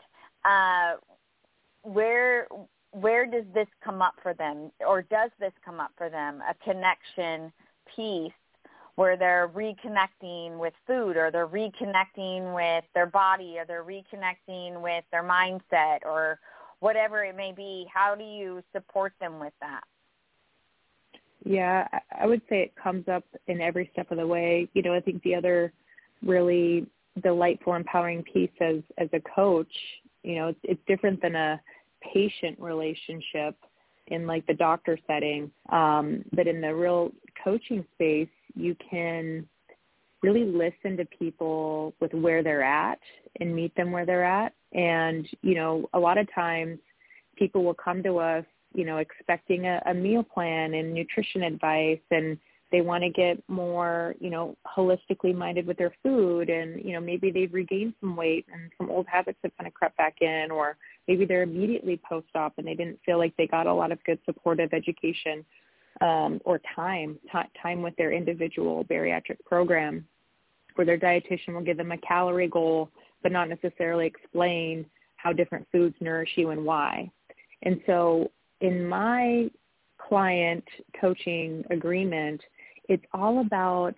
Uh, 0.45 0.93
where 1.83 2.47
where 2.91 3.25
does 3.25 3.45
this 3.53 3.67
come 3.83 4.01
up 4.01 4.13
for 4.21 4.33
them, 4.33 4.71
or 4.85 5.01
does 5.01 5.31
this 5.39 5.53
come 5.65 5.79
up 5.79 5.91
for 5.97 6.09
them? 6.09 6.41
A 6.49 6.53
connection 6.63 7.51
piece 7.95 8.31
where 8.95 9.17
they're 9.17 9.49
reconnecting 9.49 10.59
with 10.59 10.73
food, 10.85 11.17
or 11.17 11.31
they're 11.31 11.47
reconnecting 11.47 12.53
with 12.53 12.83
their 12.93 13.05
body, 13.05 13.57
or 13.57 13.65
they're 13.65 13.83
reconnecting 13.83 14.81
with 14.81 15.03
their 15.11 15.23
mindset, 15.23 15.99
or 16.05 16.39
whatever 16.79 17.23
it 17.23 17.35
may 17.35 17.51
be. 17.51 17.87
How 17.93 18.15
do 18.15 18.23
you 18.23 18.61
support 18.73 19.13
them 19.19 19.39
with 19.39 19.53
that? 19.61 19.81
Yeah, 21.43 21.87
I- 22.11 22.25
would 22.25 22.41
say 22.49 22.61
it 22.61 22.75
comes 22.75 23.07
up 23.07 23.23
in 23.47 23.61
every 23.61 23.89
step 23.93 24.11
of 24.11 24.17
the 24.17 24.27
way. 24.27 24.69
You 24.73 24.81
know, 24.83 24.93
I 24.93 24.99
think 24.99 25.23
the 25.23 25.35
other 25.35 25.73
really 26.23 26.85
delightful, 27.21 27.73
empowering 27.73 28.23
piece 28.23 28.51
as 28.61 28.77
as 28.97 29.09
a 29.13 29.19
coach, 29.21 29.73
you 30.23 30.35
know, 30.35 30.49
it's, 30.49 30.59
it's 30.63 30.81
different 30.87 31.21
than 31.21 31.35
a 31.35 31.59
patient 32.13 32.59
relationship 32.59 33.55
in 34.07 34.27
like 34.27 34.45
the 34.47 34.53
doctor 34.53 34.97
setting, 35.07 35.51
um, 35.69 36.23
but 36.33 36.47
in 36.47 36.61
the 36.61 36.73
real 36.73 37.11
coaching 37.43 37.85
space, 37.95 38.29
you 38.55 38.75
can 38.89 39.47
really 40.21 40.43
listen 40.43 40.97
to 40.97 41.05
people 41.05 41.93
with 41.99 42.13
where 42.13 42.43
they're 42.43 42.63
at 42.63 42.99
and 43.39 43.55
meet 43.55 43.75
them 43.75 43.91
where 43.91 44.05
they're 44.05 44.23
at. 44.23 44.53
And 44.73 45.27
you 45.41 45.55
know, 45.55 45.89
a 45.93 45.99
lot 45.99 46.17
of 46.17 46.31
times 46.33 46.79
people 47.35 47.63
will 47.63 47.73
come 47.73 48.03
to 48.03 48.19
us 48.19 48.45
you 48.73 48.85
know, 48.85 48.97
expecting 48.97 49.65
a, 49.65 49.81
a 49.85 49.93
meal 49.93 50.23
plan 50.23 50.73
and 50.73 50.93
nutrition 50.93 51.43
advice 51.43 51.99
and 52.11 52.37
they 52.71 52.81
want 52.81 53.03
to 53.03 53.09
get 53.09 53.37
more, 53.49 54.15
you 54.19 54.29
know, 54.29 54.55
holistically 54.65 55.35
minded 55.35 55.67
with 55.67 55.77
their 55.77 55.93
food 56.01 56.49
and, 56.49 56.83
you 56.83 56.93
know, 56.93 57.01
maybe 57.01 57.29
they've 57.29 57.53
regained 57.53 57.93
some 57.99 58.15
weight 58.15 58.45
and 58.51 58.71
some 58.77 58.89
old 58.89 59.05
habits 59.07 59.37
have 59.43 59.51
kind 59.57 59.67
of 59.67 59.73
crept 59.73 59.97
back 59.97 60.15
in 60.21 60.49
or 60.51 60.77
maybe 61.07 61.25
they're 61.25 61.43
immediately 61.43 61.99
post-op 62.07 62.53
and 62.57 62.65
they 62.65 62.73
didn't 62.73 62.99
feel 63.05 63.17
like 63.17 63.35
they 63.37 63.47
got 63.47 63.67
a 63.67 63.73
lot 63.73 63.91
of 63.91 64.01
good 64.05 64.19
supportive 64.25 64.73
education 64.73 65.43
um, 65.99 66.39
or 66.45 66.61
time, 66.73 67.19
t- 67.31 67.59
time 67.61 67.81
with 67.81 67.95
their 67.97 68.13
individual 68.13 68.85
bariatric 68.85 69.37
program 69.45 70.05
where 70.75 70.85
their 70.85 70.97
dietitian 70.97 71.53
will 71.53 71.61
give 71.61 71.77
them 71.77 71.91
a 71.91 71.97
calorie 71.97 72.47
goal 72.47 72.89
but 73.21 73.33
not 73.33 73.49
necessarily 73.49 74.07
explain 74.07 74.85
how 75.17 75.31
different 75.31 75.67
foods 75.71 75.95
nourish 75.99 76.31
you 76.35 76.49
and 76.49 76.63
why. 76.63 77.11
And 77.63 77.79
so 77.85 78.31
in 78.61 78.85
my 78.87 79.49
client 79.97 80.63
coaching 80.99 81.63
agreement, 81.69 82.41
it's 82.89 83.05
all 83.13 83.41
about 83.41 83.97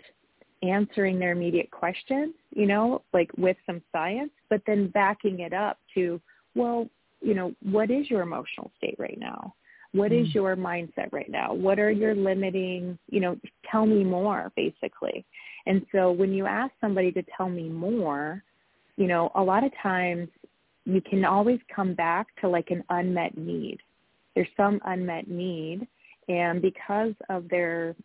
answering 0.61 1.19
their 1.19 1.31
immediate 1.31 1.69
questions, 1.71 2.33
you 2.55 2.65
know, 2.65 3.01
like 3.13 3.29
with 3.37 3.57
some 3.65 3.81
science, 3.91 4.31
but 4.49 4.61
then 4.65 4.87
backing 4.87 5.41
it 5.41 5.53
up 5.53 5.77
to, 5.93 6.19
well, 6.55 6.87
you 7.21 7.33
know, 7.33 7.53
what 7.61 7.91
is 7.91 8.09
your 8.09 8.21
emotional 8.21 8.71
state 8.77 8.95
right 8.97 9.19
now? 9.19 9.53
What 9.91 10.11
is 10.11 10.27
Mm. 10.29 10.33
your 10.33 10.55
mindset 10.55 11.11
right 11.11 11.29
now? 11.29 11.53
What 11.53 11.79
are 11.79 11.91
your 11.91 12.15
limiting, 12.15 12.97
you 13.09 13.19
know, 13.19 13.37
tell 13.69 13.85
me 13.85 14.03
more 14.03 14.51
basically. 14.55 15.25
And 15.65 15.85
so 15.91 16.11
when 16.11 16.33
you 16.33 16.45
ask 16.45 16.73
somebody 16.81 17.11
to 17.11 17.23
tell 17.35 17.49
me 17.49 17.69
more, 17.69 18.43
you 18.97 19.07
know, 19.07 19.31
a 19.35 19.43
lot 19.43 19.63
of 19.63 19.71
times 19.75 20.29
you 20.85 21.01
can 21.01 21.23
always 21.25 21.59
come 21.73 21.93
back 21.93 22.27
to 22.41 22.49
like 22.49 22.71
an 22.71 22.83
unmet 22.89 23.37
need. 23.37 23.79
There's 24.35 24.47
some 24.57 24.79
unmet 24.85 25.27
need 25.27 25.87
and 26.27 26.61
because 26.61 27.13
of 27.29 27.49
their 27.49 27.95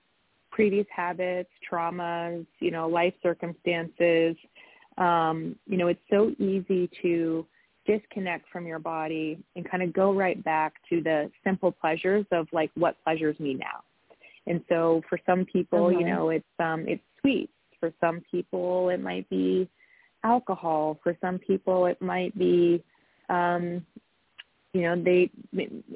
previous 0.50 0.86
habits, 0.94 1.50
traumas, 1.70 2.46
you 2.60 2.70
know, 2.70 2.88
life 2.88 3.14
circumstances, 3.22 4.36
um, 4.96 5.54
you 5.66 5.76
know, 5.76 5.88
it's 5.88 6.00
so 6.10 6.32
easy 6.38 6.90
to 7.02 7.46
disconnect 7.86 8.48
from 8.52 8.66
your 8.66 8.78
body 8.78 9.38
and 9.56 9.68
kind 9.68 9.82
of 9.82 9.92
go 9.92 10.12
right 10.12 10.42
back 10.44 10.74
to 10.90 11.00
the 11.00 11.30
simple 11.44 11.72
pleasures 11.72 12.26
of 12.32 12.46
like 12.52 12.70
what 12.74 12.96
pleasures 13.04 13.38
me 13.38 13.54
now. 13.54 13.82
And 14.46 14.62
so 14.68 15.02
for 15.08 15.18
some 15.24 15.44
people, 15.44 15.86
mm-hmm. 15.86 16.00
you 16.00 16.06
know, 16.06 16.30
it's 16.30 16.44
um 16.58 16.84
it's 16.88 17.02
sweet. 17.20 17.50
For 17.80 17.92
some 18.00 18.22
people 18.30 18.88
it 18.88 19.00
might 19.00 19.28
be 19.30 19.68
alcohol. 20.24 20.98
For 21.02 21.16
some 21.20 21.38
people 21.38 21.86
it 21.86 22.00
might 22.02 22.36
be 22.38 22.82
um 23.28 23.86
you 24.74 24.82
know 24.82 25.02
they 25.02 25.30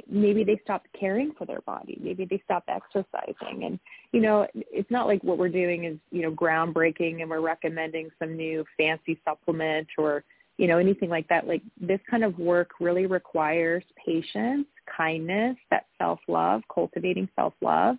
maybe 0.09 0.45
they 0.45 0.59
stop 0.65 0.85
caring 0.99 1.33
for 1.37 1.45
their 1.45 1.61
body. 1.63 1.99
Maybe 2.01 2.25
they 2.25 2.41
stop 2.45 2.65
exercising. 2.69 3.65
And 3.65 3.79
you 4.13 4.21
know 4.21 4.47
it's 4.55 4.91
not 4.91 5.07
like 5.07 5.23
what 5.23 5.39
we're 5.39 5.49
doing 5.49 5.85
is 5.85 5.99
you 6.11 6.23
know 6.23 6.33
groundbreaking 6.33 7.21
and 7.21 7.31
we're 7.31 7.41
recommending 7.41 8.11
some 8.19 8.37
new 8.37 8.65
fancy 8.77 9.21
supplement 9.25 9.89
or 9.99 10.25
you 10.57 10.67
know 10.67 10.79
anything 10.79 11.11
like 11.11 11.29
that. 11.29 11.47
Like 11.47 11.63
this 11.81 12.01
kind 12.11 12.25
of 12.25 12.39
work 12.39 12.71
really 12.81 13.07
requires 13.07 13.85
patience 14.05 14.67
kindness 14.97 15.57
that 15.71 15.87
self 15.99 16.21
love 16.29 16.63
cultivating 16.73 17.29
self 17.37 17.55
love 17.61 17.97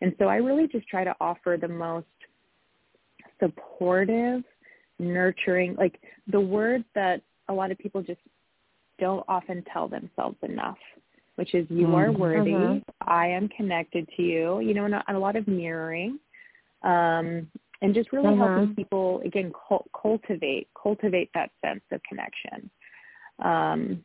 and 0.00 0.14
so 0.18 0.26
i 0.26 0.36
really 0.36 0.66
just 0.66 0.86
try 0.88 1.04
to 1.04 1.14
offer 1.20 1.56
the 1.60 1.68
most 1.68 2.06
supportive 3.40 4.42
nurturing 4.98 5.74
like 5.76 6.00
the 6.28 6.40
word 6.40 6.84
that 6.94 7.22
a 7.48 7.52
lot 7.52 7.70
of 7.70 7.78
people 7.78 8.02
just 8.02 8.20
don't 8.98 9.24
often 9.28 9.64
tell 9.72 9.88
themselves 9.88 10.36
enough, 10.42 10.78
which 11.36 11.54
is 11.54 11.66
you 11.70 11.86
mm-hmm. 11.86 11.94
are 11.94 12.12
worthy. 12.12 12.52
Mm-hmm. 12.52 13.08
I 13.08 13.28
am 13.28 13.48
connected 13.48 14.08
to 14.16 14.22
you. 14.22 14.60
You 14.60 14.74
know, 14.74 14.84
and 14.84 14.94
a, 14.94 15.04
and 15.08 15.16
a 15.16 15.20
lot 15.20 15.36
of 15.36 15.46
mirroring, 15.46 16.18
um, 16.82 17.48
and 17.82 17.94
just 17.94 18.12
really 18.12 18.28
mm-hmm. 18.28 18.40
helping 18.40 18.74
people 18.74 19.20
again 19.24 19.52
cultivate 20.00 20.68
cultivate 20.80 21.30
that 21.34 21.50
sense 21.64 21.82
of 21.92 22.00
connection. 22.08 22.70
Um, 23.44 24.04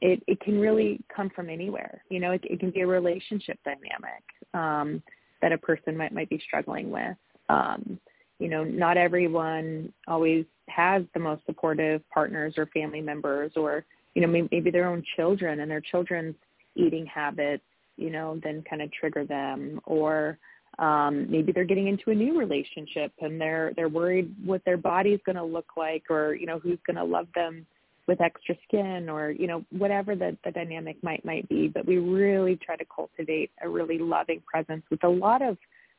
it 0.00 0.22
it 0.26 0.40
can 0.40 0.58
really 0.58 1.00
come 1.14 1.30
from 1.30 1.50
anywhere. 1.50 2.02
You 2.08 2.20
know, 2.20 2.32
it, 2.32 2.42
it 2.44 2.60
can 2.60 2.70
be 2.70 2.80
a 2.80 2.86
relationship 2.86 3.58
dynamic 3.64 4.22
um, 4.54 5.02
that 5.42 5.52
a 5.52 5.58
person 5.58 5.96
might 5.96 6.12
might 6.12 6.30
be 6.30 6.40
struggling 6.46 6.90
with. 6.90 7.16
Um, 7.48 7.98
you 8.38 8.48
know, 8.48 8.62
not 8.62 8.96
everyone 8.96 9.92
always 10.06 10.44
has 10.68 11.02
the 11.14 11.20
most 11.20 11.44
supportive 11.46 12.02
partners 12.10 12.54
or 12.56 12.66
family 12.66 13.00
members 13.00 13.52
or 13.56 13.84
you 14.14 14.22
know, 14.22 14.46
maybe, 14.50 14.70
their 14.70 14.88
own 14.88 15.02
children 15.16 15.60
and 15.60 15.70
their 15.70 15.80
children's 15.80 16.34
eating 16.74 17.06
habits, 17.06 17.64
you 17.96 18.10
know, 18.10 18.40
then 18.42 18.64
kind 18.68 18.82
of 18.82 18.92
trigger 18.92 19.24
them. 19.24 19.80
Or 19.84 20.38
um 20.78 21.28
maybe 21.28 21.50
they're 21.50 21.64
getting 21.64 21.88
into 21.88 22.10
a 22.10 22.14
new 22.14 22.38
relationship 22.38 23.12
and 23.20 23.40
they're 23.40 23.72
they're 23.74 23.88
worried 23.88 24.32
what 24.44 24.64
their 24.64 24.76
body's 24.76 25.18
going 25.26 25.34
to 25.34 25.42
look 25.42 25.70
like 25.76 26.04
or 26.08 26.34
you 26.34 26.46
know 26.46 26.60
who's 26.60 26.78
going 26.86 26.94
to 26.94 27.02
love 27.02 27.26
them 27.34 27.66
with 28.08 28.20
extra 28.22 28.56
skin 28.66 29.08
or 29.08 29.30
you 29.30 29.46
know 29.46 29.64
whatever 29.70 30.16
the 30.16 30.36
the 30.44 30.50
dynamic 30.50 30.96
might 31.04 31.24
might 31.24 31.48
be. 31.48 31.68
But 31.68 31.86
we 31.86 31.98
really 31.98 32.56
try 32.56 32.74
to 32.74 32.84
cultivate 32.84 33.52
a 33.62 33.68
really 33.68 33.98
loving 33.98 34.42
presence 34.50 34.82
with 34.90 35.04
a 35.04 35.08
lot 35.08 35.42
of 35.42 35.56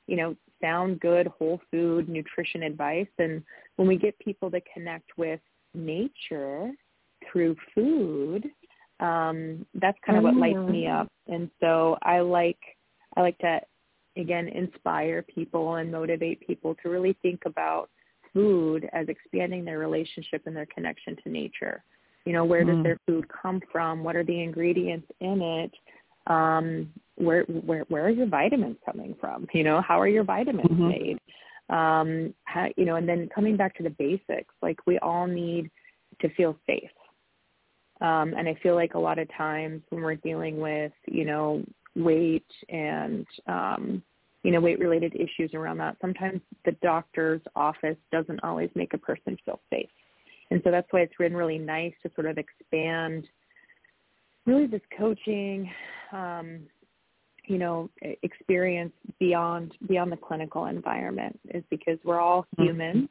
you 0.08 0.18
know 0.18 0.36
sound 0.60 1.00
good 1.00 1.28
whole 1.28 1.62
food 1.72 2.10
nutrition 2.10 2.63
advice. 2.63 3.08
And 3.20 3.44
when 3.78 3.88
we 3.88 3.96
get 3.96 4.18
people 4.20 4.51
to 4.51 4.60
connect 4.74 5.18
with 5.18 5.39
nature 5.74 6.72
through 7.32 7.56
food, 7.76 8.50
um, 9.00 9.66
that's 9.76 9.98
kind 10.06 10.18
of 10.18 10.24
what 10.24 10.36
lights 10.36 10.58
me 10.70 10.84
mm. 10.84 11.02
up. 11.02 11.08
And 11.28 11.50
so 11.60 11.98
I 12.02 12.20
like 12.20 12.60
I 13.16 13.22
like 13.22 13.38
to 13.40 13.60
again 14.18 14.48
inspire 14.50 15.22
people 15.24 15.76
and 15.76 15.92
motivate 15.92 16.46
people 16.46 16.76
to 16.84 16.90
really 16.90 17.18
think 17.22 17.42
about 17.46 17.90
food 18.34 18.90
as 18.94 19.08
expanding 19.08 19.66
their 19.66 19.80
relationship 19.80 20.44
and 20.46 20.56
their 20.56 20.68
connection 20.68 21.16
to 21.24 21.30
nature. 21.30 21.84
You 22.26 22.34
know, 22.34 22.46
where 22.46 22.64
does 22.64 22.76
mm. 22.76 22.84
their 22.84 23.00
food 23.08 23.26
come 23.30 23.62
from? 23.72 24.04
What 24.04 24.16
are 24.16 24.26
the 24.26 24.42
ingredients 24.42 25.08
in 25.20 25.42
it? 25.42 25.72
Um, 26.28 26.92
where 27.16 27.44
where 27.44 27.86
where 27.88 28.06
are 28.06 28.10
your 28.12 28.28
vitamins 28.28 28.78
coming 28.86 29.16
from? 29.20 29.48
You 29.54 29.64
know, 29.64 29.82
how 29.82 30.00
are 30.00 30.08
your 30.08 30.24
vitamins 30.24 30.70
mm-hmm. 30.70 30.90
made? 30.90 31.20
Um, 31.70 32.34
how, 32.46 32.68
you 32.78 32.86
know, 32.86 32.96
and 32.96 33.08
then 33.08 33.30
coming 33.34 33.56
back 33.56 33.76
to 33.78 33.84
the 33.84 33.92
basics, 33.92 34.54
like 34.62 34.80
we 34.88 34.98
all 35.00 35.28
need 35.28 35.70
to 36.22 36.29
feel 36.34 36.58
safe. 36.66 36.90
Um, 38.01 38.33
and 38.38 38.48
I 38.48 38.57
feel 38.64 38.75
like 38.75 38.94
a 38.94 39.00
lot 39.00 39.20
of 39.20 39.27
times 39.35 39.81
when 39.90 40.01
we're 40.01 40.16
dealing 40.16 40.59
with, 40.59 40.94
you 41.07 41.25
know, 41.25 41.64
weight 41.96 42.46
and, 42.70 43.25
um, 43.48 44.01
you 44.44 44.51
know, 44.51 44.62
weight 44.62 44.79
related 44.79 45.16
issues 45.16 45.53
around 45.53 45.79
that, 45.79 45.98
sometimes 46.00 46.40
the 46.64 46.72
doctor's 46.81 47.42
office 47.55 47.98
doesn't 48.12 48.42
always 48.44 48.70
make 48.74 48.94
a 48.94 48.98
person 48.98 49.38
feel 49.44 49.59
safe. 49.70 49.90
And 50.50 50.62
so 50.64 50.72
that's 50.72 50.88
why 50.92 51.01
it's 51.01 51.14
been 51.20 51.35
really 51.35 51.57
nice 51.57 51.94
to 52.03 52.12
sort 52.16 52.27
of 52.27 52.38
expand 52.38 53.27
really 54.46 54.66
this 54.66 54.81
coaching, 54.98 55.70
um, 56.12 56.62
you 57.46 57.57
know, 57.57 57.90
experience 58.24 58.94
beyond 59.20 59.74
beyond 59.88 60.12
the 60.12 60.18
clinical 60.18 60.66
environment 60.66 61.40
is 61.53 61.64
because 61.70 61.98
we're 62.03 62.20
all 62.20 62.44
mm-hmm. 62.44 62.64
humans 62.64 63.09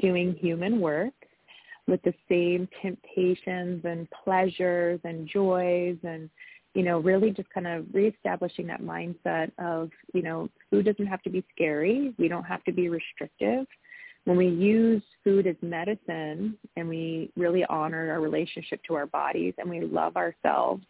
doing 0.00 0.34
human 0.40 0.80
work 0.80 1.14
with 1.86 2.02
the 2.02 2.14
same 2.28 2.68
temptations 2.82 3.84
and 3.84 4.08
pleasures 4.24 5.00
and 5.04 5.28
joys 5.28 5.96
and 6.02 6.28
you 6.74 6.82
know 6.82 6.98
really 6.98 7.30
just 7.30 7.48
kind 7.50 7.66
of 7.66 7.86
reestablishing 7.92 8.66
that 8.66 8.82
mindset 8.82 9.50
of 9.58 9.90
you 10.12 10.22
know 10.22 10.48
food 10.70 10.84
doesn't 10.84 11.06
have 11.06 11.22
to 11.22 11.30
be 11.30 11.44
scary. 11.54 12.14
We 12.18 12.28
don't 12.28 12.44
have 12.44 12.64
to 12.64 12.72
be 12.72 12.88
restrictive. 12.88 13.66
When 14.24 14.36
we 14.36 14.48
use 14.48 15.02
food 15.22 15.46
as 15.46 15.54
medicine 15.62 16.58
and 16.76 16.88
we 16.88 17.30
really 17.36 17.64
honor 17.66 18.10
our 18.10 18.20
relationship 18.20 18.80
to 18.88 18.94
our 18.94 19.06
bodies 19.06 19.54
and 19.58 19.70
we 19.70 19.82
love 19.82 20.16
ourselves 20.16 20.82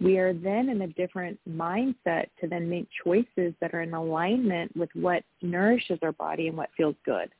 we 0.00 0.18
are 0.18 0.34
then 0.34 0.68
in 0.68 0.82
a 0.82 0.88
different 0.88 1.38
mindset 1.48 2.26
to 2.40 2.48
then 2.48 2.68
make 2.68 2.86
choices 3.04 3.54
that 3.60 3.72
are 3.72 3.82
in 3.82 3.94
alignment 3.94 4.76
with 4.76 4.90
what 4.94 5.22
nourishes 5.40 5.98
our 6.02 6.12
body 6.12 6.48
and 6.48 6.56
what 6.56 6.68
feels 6.76 6.96
good. 7.04 7.30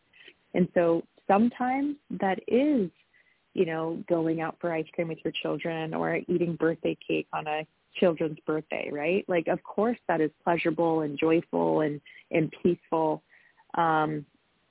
And 0.55 0.67
so 0.73 1.03
sometimes 1.29 1.97
that 2.11 2.39
is, 2.49 2.91
you 3.55 3.67
know, 3.67 4.03
going 4.09 4.41
out 4.41 4.57
for 4.61 4.73
ice 4.73 4.87
cream 4.95 5.09
with 5.09 5.19
your 5.25 5.33
children 5.43 5.95
or 5.95 6.21
eating 6.29 6.57
birthday 6.57 6.97
cake 7.07 7.27
on 7.33 7.47
a 7.47 7.67
children's 7.95 8.39
birthday, 8.47 8.91
right? 8.93 9.25
Like 9.29 9.49
of 9.49 9.63
course 9.63 9.99
that 10.09 10.21
is 10.21 10.31
pleasurable 10.45 11.01
and 11.01 11.19
joyful 11.19 11.81
and, 11.81 12.01
and 12.31 12.53
peaceful. 12.63 13.23
Um, 13.75 14.27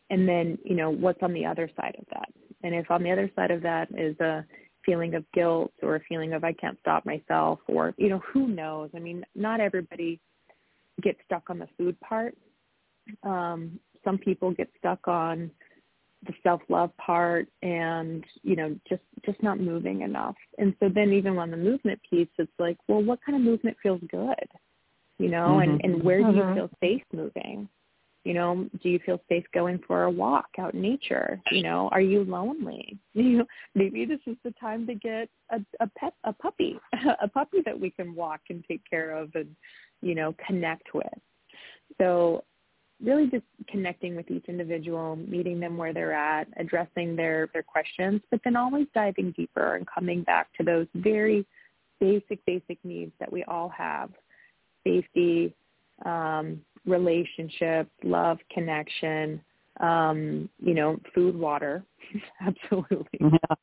and 0.09 0.27
then, 0.27 0.57
you 0.63 0.75
know, 0.75 0.91
what's 0.91 1.23
on 1.23 1.33
the 1.33 1.45
other 1.45 1.69
side 1.75 1.95
of 1.97 2.05
that? 2.13 2.29
And 2.63 2.75
if 2.75 2.89
on 2.91 3.03
the 3.03 3.11
other 3.11 3.29
side 3.35 3.51
of 3.51 3.61
that 3.63 3.89
is 3.97 4.19
a 4.19 4.45
feeling 4.85 5.15
of 5.15 5.25
guilt 5.33 5.73
or 5.81 5.95
a 5.95 5.99
feeling 6.01 6.33
of 6.33 6.43
I 6.43 6.53
can't 6.53 6.77
stop 6.79 7.05
myself 7.05 7.59
or, 7.67 7.93
you 7.97 8.09
know, 8.09 8.21
who 8.31 8.47
knows? 8.47 8.91
I 8.95 8.99
mean, 8.99 9.25
not 9.35 9.59
everybody 9.59 10.19
gets 11.01 11.19
stuck 11.25 11.49
on 11.49 11.59
the 11.59 11.67
food 11.77 11.99
part. 12.01 12.35
Um, 13.23 13.79
some 14.03 14.17
people 14.17 14.51
get 14.51 14.69
stuck 14.77 15.07
on 15.07 15.49
the 16.25 16.33
self 16.43 16.61
love 16.69 16.91
part 16.97 17.47
and 17.61 18.23
you 18.43 18.55
know 18.55 18.75
just 18.87 19.01
just 19.25 19.41
not 19.41 19.59
moving 19.59 20.01
enough. 20.01 20.35
And 20.57 20.75
so 20.79 20.89
then 20.93 21.11
even 21.13 21.37
on 21.37 21.51
the 21.51 21.57
movement 21.57 21.99
piece 22.09 22.27
it's 22.37 22.51
like 22.59 22.77
well 22.87 23.03
what 23.03 23.19
kind 23.25 23.35
of 23.37 23.43
movement 23.43 23.77
feels 23.81 24.01
good? 24.09 24.47
You 25.17 25.29
know 25.29 25.59
mm-hmm. 25.59 25.71
and 25.71 25.81
and 25.83 26.03
where 26.03 26.19
do 26.19 26.31
you 26.35 26.41
mm-hmm. 26.41 26.55
feel 26.55 26.69
safe 26.81 27.03
moving? 27.13 27.69
You 28.23 28.33
know 28.33 28.69
do 28.81 28.89
you 28.89 28.99
feel 29.05 29.21
safe 29.29 29.45
going 29.53 29.79
for 29.87 30.03
a 30.03 30.11
walk 30.11 30.47
out 30.59 30.73
in 30.73 30.81
nature? 30.81 31.39
You 31.51 31.63
know 31.63 31.89
are 31.91 32.01
you 32.01 32.23
lonely? 32.23 32.97
You 33.13 33.39
know 33.39 33.45
maybe 33.75 34.05
this 34.05 34.19
is 34.25 34.35
the 34.43 34.51
time 34.59 34.85
to 34.87 34.95
get 34.95 35.29
a 35.51 35.59
a 35.79 35.87
pet 35.97 36.13
a 36.23 36.33
puppy 36.33 36.79
a 37.21 37.27
puppy 37.27 37.59
that 37.65 37.79
we 37.79 37.89
can 37.91 38.15
walk 38.15 38.41
and 38.49 38.63
take 38.67 38.81
care 38.89 39.11
of 39.11 39.31
and 39.35 39.55
you 40.01 40.15
know 40.15 40.35
connect 40.45 40.93
with. 40.93 41.07
So 41.99 42.43
really 43.03 43.27
just 43.27 43.43
connecting 43.69 44.15
with 44.15 44.29
each 44.31 44.45
individual, 44.47 45.15
meeting 45.15 45.59
them 45.59 45.77
where 45.77 45.93
they're 45.93 46.13
at, 46.13 46.47
addressing 46.57 47.15
their, 47.15 47.49
their 47.53 47.63
questions, 47.63 48.21
but 48.31 48.39
then 48.43 48.55
always 48.55 48.87
diving 48.93 49.31
deeper 49.31 49.75
and 49.75 49.85
coming 49.87 50.23
back 50.23 50.47
to 50.57 50.63
those 50.63 50.87
very 50.95 51.45
basic, 51.99 52.43
basic 52.45 52.77
needs 52.83 53.11
that 53.19 53.31
we 53.31 53.43
all 53.45 53.69
have. 53.69 54.09
Safety, 54.85 55.53
um, 56.05 56.61
relationship, 56.85 57.89
love, 58.03 58.37
connection, 58.53 59.41
um, 59.79 60.47
you 60.61 60.73
know, 60.73 60.97
food, 61.13 61.35
water. 61.35 61.83
Absolutely. 62.41 63.19
Yeah. 63.19 63.55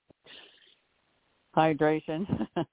Hydration. 1.56 2.46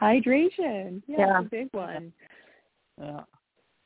Hydration. 0.00 1.02
Yeah, 1.06 1.18
yeah. 1.18 1.38
a 1.38 1.42
big 1.42 1.68
one. 1.72 2.12
Yeah. 3.00 3.20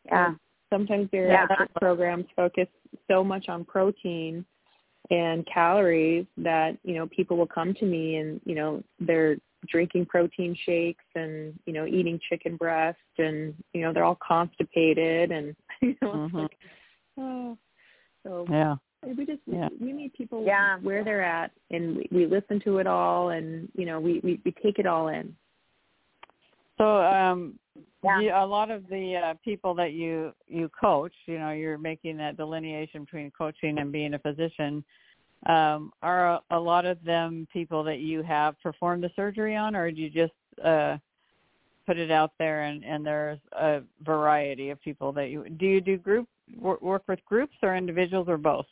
Yeah 0.06 0.34
sometimes 0.72 1.08
their 1.10 1.28
yeah. 1.28 1.46
programs 1.76 2.26
focus 2.34 2.68
so 3.08 3.22
much 3.22 3.48
on 3.48 3.64
protein 3.64 4.44
and 5.10 5.46
calories 5.46 6.26
that 6.36 6.76
you 6.82 6.94
know 6.94 7.06
people 7.08 7.36
will 7.36 7.46
come 7.46 7.74
to 7.74 7.84
me 7.84 8.16
and 8.16 8.40
you 8.44 8.54
know 8.54 8.82
they're 9.00 9.36
drinking 9.68 10.06
protein 10.06 10.56
shakes 10.64 11.04
and 11.14 11.58
you 11.66 11.72
know 11.72 11.86
eating 11.86 12.18
chicken 12.28 12.56
breast 12.56 12.98
and 13.18 13.54
you 13.72 13.82
know 13.82 13.92
they're 13.92 14.04
all 14.04 14.18
constipated 14.26 15.30
and 15.30 15.54
you 15.82 15.94
know 16.02 16.12
mm-hmm. 16.12 16.36
like, 16.38 16.58
oh 17.18 17.58
so 18.24 18.44
yeah 18.50 18.74
We 19.16 19.24
just 19.26 19.40
yeah. 19.46 19.68
we 19.80 19.92
meet 19.92 20.14
people 20.14 20.44
yeah. 20.44 20.78
where 20.78 21.04
they're 21.04 21.22
at, 21.22 21.52
and 21.70 21.96
we, 21.96 22.08
we 22.10 22.26
listen 22.26 22.60
to 22.64 22.78
it 22.78 22.86
all, 22.86 23.30
and 23.30 23.68
you 23.74 23.86
know 23.86 24.00
we, 24.00 24.20
we 24.24 24.40
we 24.44 24.52
take 24.62 24.78
it 24.78 24.86
all 24.86 25.08
in. 25.08 25.36
So 26.78 26.84
um, 26.84 27.58
yeah. 28.04 28.42
a 28.42 28.46
lot 28.46 28.70
of 28.70 28.88
the 28.88 29.16
uh, 29.16 29.34
people 29.44 29.74
that 29.74 29.92
you 29.92 30.32
you 30.46 30.70
coach, 30.78 31.14
you 31.26 31.38
know, 31.38 31.50
you're 31.50 31.78
making 31.78 32.16
that 32.18 32.36
delineation 32.36 33.04
between 33.04 33.30
coaching 33.36 33.78
and 33.78 33.92
being 33.92 34.14
a 34.14 34.18
physician. 34.18 34.84
Um, 35.46 35.92
are 36.02 36.34
a, 36.34 36.40
a 36.50 36.58
lot 36.58 36.86
of 36.86 37.02
them 37.04 37.46
people 37.52 37.84
that 37.84 37.98
you 37.98 38.22
have 38.22 38.60
performed 38.62 39.02
the 39.04 39.10
surgery 39.14 39.54
on, 39.54 39.76
or 39.76 39.90
do 39.90 40.00
you 40.00 40.10
just 40.10 40.32
uh, 40.64 40.96
put 41.86 41.98
it 41.98 42.10
out 42.10 42.32
there 42.38 42.64
and, 42.64 42.84
and 42.84 43.06
there's 43.06 43.38
a 43.52 43.80
variety 44.04 44.70
of 44.70 44.80
people 44.82 45.12
that 45.12 45.28
you 45.28 45.48
do 45.58 45.66
you 45.66 45.80
do 45.80 45.96
group 45.96 46.28
work 46.58 47.02
with 47.08 47.24
groups 47.24 47.54
or 47.62 47.76
individuals 47.76 48.28
or 48.28 48.36
both? 48.36 48.66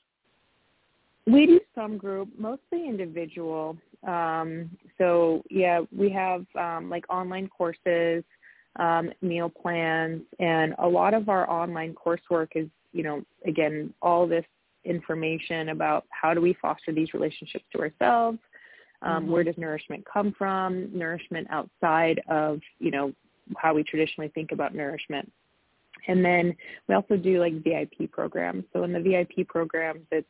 We 1.27 1.47
do 1.47 1.61
some 1.75 1.97
group, 1.97 2.29
mostly 2.39 2.87
individual. 2.87 3.79
Um, 4.07 4.71
so 4.99 5.43
yeah, 5.49 5.81
we 5.97 6.11
have 6.11 6.45
um, 6.59 6.91
like 6.91 7.05
online 7.09 7.49
courses, 7.49 8.25
um, 8.77 9.11
meal 9.23 9.49
plans, 9.49 10.23
and 10.39 10.75
a 10.79 10.89
lot 10.89 11.15
of 11.15 11.29
our 11.29 11.49
online 11.49 11.95
coursework 11.95 12.49
is, 12.55 12.69
you 12.93 13.03
know, 13.03 13.23
again, 13.47 13.93
all 14.03 14.27
this 14.27 14.45
information 14.85 15.71
about 15.71 16.05
how 16.11 16.35
do 16.35 16.41
we 16.41 16.57
foster 16.61 16.93
these 16.93 17.15
relationships 17.15 17.65
to 17.73 17.81
ourselves, 17.81 18.39
um, 19.03 19.23
mm-hmm. 19.23 19.33
where 19.33 19.45
does 19.45 19.57
nourishment 19.57 20.05
come 20.11 20.35
from, 20.37 20.97
nourishment 20.97 21.47
outside 21.51 22.21
of, 22.29 22.61
you 22.79 22.91
know, 22.91 23.13
how 23.57 23.75
we 23.75 23.83
traditionally 23.83 24.31
think 24.35 24.53
about 24.53 24.75
nourishment. 24.75 25.31
And 26.07 26.25
then 26.25 26.55
we 26.89 26.95
also 26.95 27.17
do 27.17 27.41
like 27.41 27.63
VIP 27.63 28.11
programs. 28.11 28.65
So 28.73 28.85
in 28.85 28.93
the 28.93 29.01
VIP 29.01 29.47
programs, 29.49 30.03
it's 30.11 30.27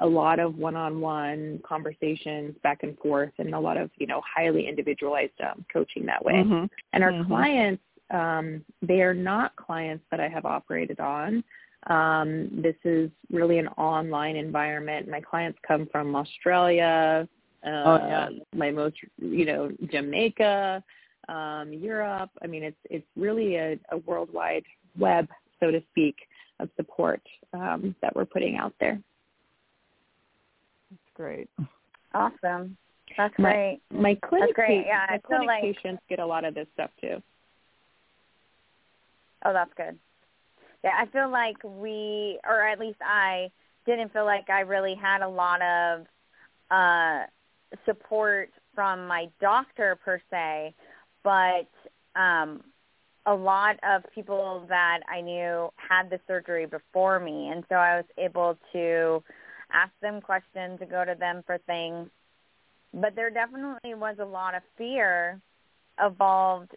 a 0.00 0.06
lot 0.06 0.40
of 0.40 0.56
one-on-one 0.56 1.60
conversations 1.66 2.54
back 2.62 2.82
and 2.82 2.98
forth 2.98 3.32
and 3.38 3.54
a 3.54 3.60
lot 3.60 3.76
of 3.76 3.90
you 3.96 4.06
know 4.06 4.20
highly 4.24 4.68
individualized 4.68 5.40
um, 5.42 5.64
coaching 5.72 6.04
that 6.06 6.24
way 6.24 6.34
mm-hmm. 6.34 6.64
and 6.92 7.04
our 7.04 7.12
mm-hmm. 7.12 7.28
clients 7.28 7.82
um, 8.10 8.64
they 8.82 9.02
are 9.02 9.14
not 9.14 9.54
clients 9.56 10.04
that 10.10 10.20
i 10.20 10.28
have 10.28 10.44
operated 10.44 10.98
on 11.00 11.44
um, 11.88 12.48
this 12.62 12.76
is 12.84 13.10
really 13.30 13.58
an 13.58 13.68
online 13.68 14.36
environment 14.36 15.08
my 15.08 15.20
clients 15.20 15.58
come 15.66 15.88
from 15.92 16.14
australia 16.16 17.28
uh, 17.64 17.70
oh, 17.70 17.96
yeah. 17.96 18.28
my 18.54 18.70
most 18.70 18.96
you 19.18 19.44
know 19.44 19.70
jamaica 19.90 20.82
um, 21.28 21.72
europe 21.72 22.30
i 22.42 22.46
mean 22.46 22.64
it's 22.64 22.76
it's 22.90 23.06
really 23.16 23.56
a, 23.56 23.78
a 23.92 23.98
worldwide 23.98 24.64
web 24.98 25.28
so 25.60 25.70
to 25.70 25.80
speak 25.90 26.16
of 26.60 26.68
support 26.76 27.22
um, 27.52 27.94
that 28.02 28.14
we're 28.14 28.24
putting 28.24 28.56
out 28.56 28.72
there 28.80 29.00
great. 31.14 31.48
Awesome. 32.12 32.76
That's 33.16 33.34
great. 33.36 33.80
My, 33.90 34.00
my 34.00 34.14
clinic, 34.14 34.48
that's 34.48 34.52
great. 34.54 34.84
Yeah, 34.86 35.06
my 35.10 35.18
clinic 35.18 35.46
like, 35.46 35.62
patients 35.62 36.02
get 36.08 36.18
a 36.18 36.26
lot 36.26 36.44
of 36.44 36.54
this 36.54 36.66
stuff 36.74 36.90
too. 37.00 37.22
Oh, 39.44 39.52
that's 39.52 39.72
good. 39.76 39.98
Yeah, 40.82 40.92
I 40.98 41.06
feel 41.06 41.30
like 41.30 41.56
we, 41.64 42.38
or 42.44 42.66
at 42.66 42.78
least 42.78 42.98
I, 43.04 43.50
didn't 43.86 44.14
feel 44.14 44.24
like 44.24 44.48
I 44.48 44.60
really 44.60 44.94
had 44.94 45.20
a 45.20 45.28
lot 45.28 45.60
of 45.60 46.06
uh 46.70 47.24
support 47.84 48.48
from 48.74 49.06
my 49.06 49.28
doctor 49.42 49.98
per 50.02 50.18
se, 50.30 50.74
but 51.22 51.68
um 52.18 52.62
a 53.26 53.34
lot 53.34 53.76
of 53.86 54.02
people 54.14 54.64
that 54.70 55.00
I 55.06 55.20
knew 55.20 55.68
had 55.76 56.08
the 56.08 56.18
surgery 56.26 56.64
before 56.64 57.20
me, 57.20 57.48
and 57.48 57.62
so 57.68 57.74
I 57.74 57.96
was 57.96 58.06
able 58.16 58.56
to 58.72 59.22
ask 59.74 59.92
them 60.00 60.20
questions, 60.20 60.78
to 60.78 60.86
go 60.86 61.04
to 61.04 61.14
them 61.18 61.42
for 61.46 61.58
things. 61.58 62.08
But 62.92 63.16
there 63.16 63.30
definitely 63.30 63.94
was 63.94 64.16
a 64.20 64.24
lot 64.24 64.54
of 64.54 64.62
fear 64.78 65.40
involved 66.02 66.72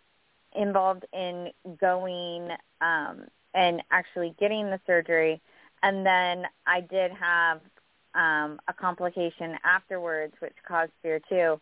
involved 0.55 1.05
in 1.13 1.51
going 1.79 2.49
um, 2.81 3.25
and 3.53 3.83
actually 3.91 4.33
getting 4.39 4.65
the 4.65 4.79
surgery. 4.87 5.41
And 5.83 6.05
then 6.05 6.45
I 6.65 6.81
did 6.81 7.11
have 7.11 7.61
um, 8.15 8.59
a 8.67 8.73
complication 8.73 9.57
afterwards, 9.63 10.33
which 10.39 10.55
caused 10.67 10.91
fear 11.03 11.19
too. 11.29 11.59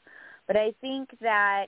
But 0.48 0.56
I 0.56 0.74
think 0.80 1.10
that 1.21 1.67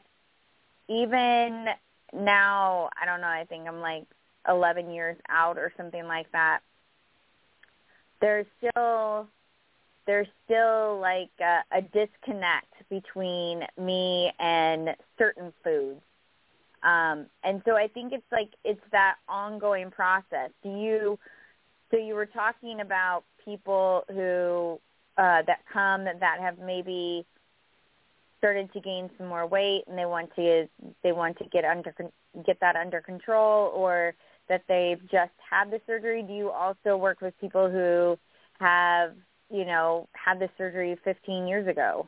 even 0.88 1.65
now, 2.13 2.89
I 3.01 3.06
don't 3.06 3.21
know, 3.21 3.27
I 3.27 3.45
think 3.49 3.67
I'm 3.67 3.82
like 3.82 4.06
11 4.47 4.91
years 4.91 5.17
out 5.27 5.58
or 5.58 5.73
something 5.75 6.06
like 6.06 6.32
that. 6.32 6.60
There's 8.21 8.45
still 8.58 9.27
there's 10.08 10.28
still 10.46 11.00
like 11.00 11.30
a, 11.39 11.60
a 11.72 11.82
disconnect 11.82 12.74
between 12.89 13.63
me 13.78 14.32
and 14.39 14.96
certain 15.20 15.54
foods. 15.63 16.02
Um, 16.82 17.28
and 17.43 17.62
so 17.65 17.76
I 17.76 17.88
think 17.88 18.13
it's 18.13 18.32
like 18.32 18.50
it's 18.63 18.82
that 18.91 19.15
ongoing 19.28 19.91
process. 19.91 20.52
Do 20.63 20.70
you 20.70 21.20
so 21.91 21.98
you 21.98 22.15
were 22.15 22.26
talking 22.26 22.80
about 22.80 23.24
people 23.43 24.04
who 24.10 24.80
uh, 25.17 25.41
that 25.48 25.60
come 25.72 26.06
that, 26.06 26.39
have 26.39 26.60
maybe 26.60 27.26
started 28.38 28.72
to 28.74 28.80
gain 28.80 29.10
some 29.17 29.28
more 29.28 29.46
weight 29.46 29.84
and 29.88 29.98
they 29.98 30.06
want 30.06 30.34
to 30.36 30.67
they 31.04 31.12
want 31.12 31.38
to 31.39 31.46
get 31.46 31.65
under 31.65 31.93
get 32.46 32.60
that 32.62 32.76
under 32.76 33.02
control 33.02 33.72
or 33.76 34.13
that 34.48 34.63
they've 34.70 35.02
just 35.12 35.34
had 35.50 35.72
the 35.72 35.82
surgery. 35.86 36.24
Do 36.24 36.34
you 36.34 36.52
also 36.52 36.96
work 36.96 37.20
with 37.20 37.34
people 37.41 37.70
who 37.70 38.17
have 38.60 39.13
you 39.49 39.65
know, 39.65 40.07
had 40.13 40.39
this 40.39 40.49
surgery 40.57 40.97
15 41.03 41.47
years 41.47 41.67
ago. 41.67 42.07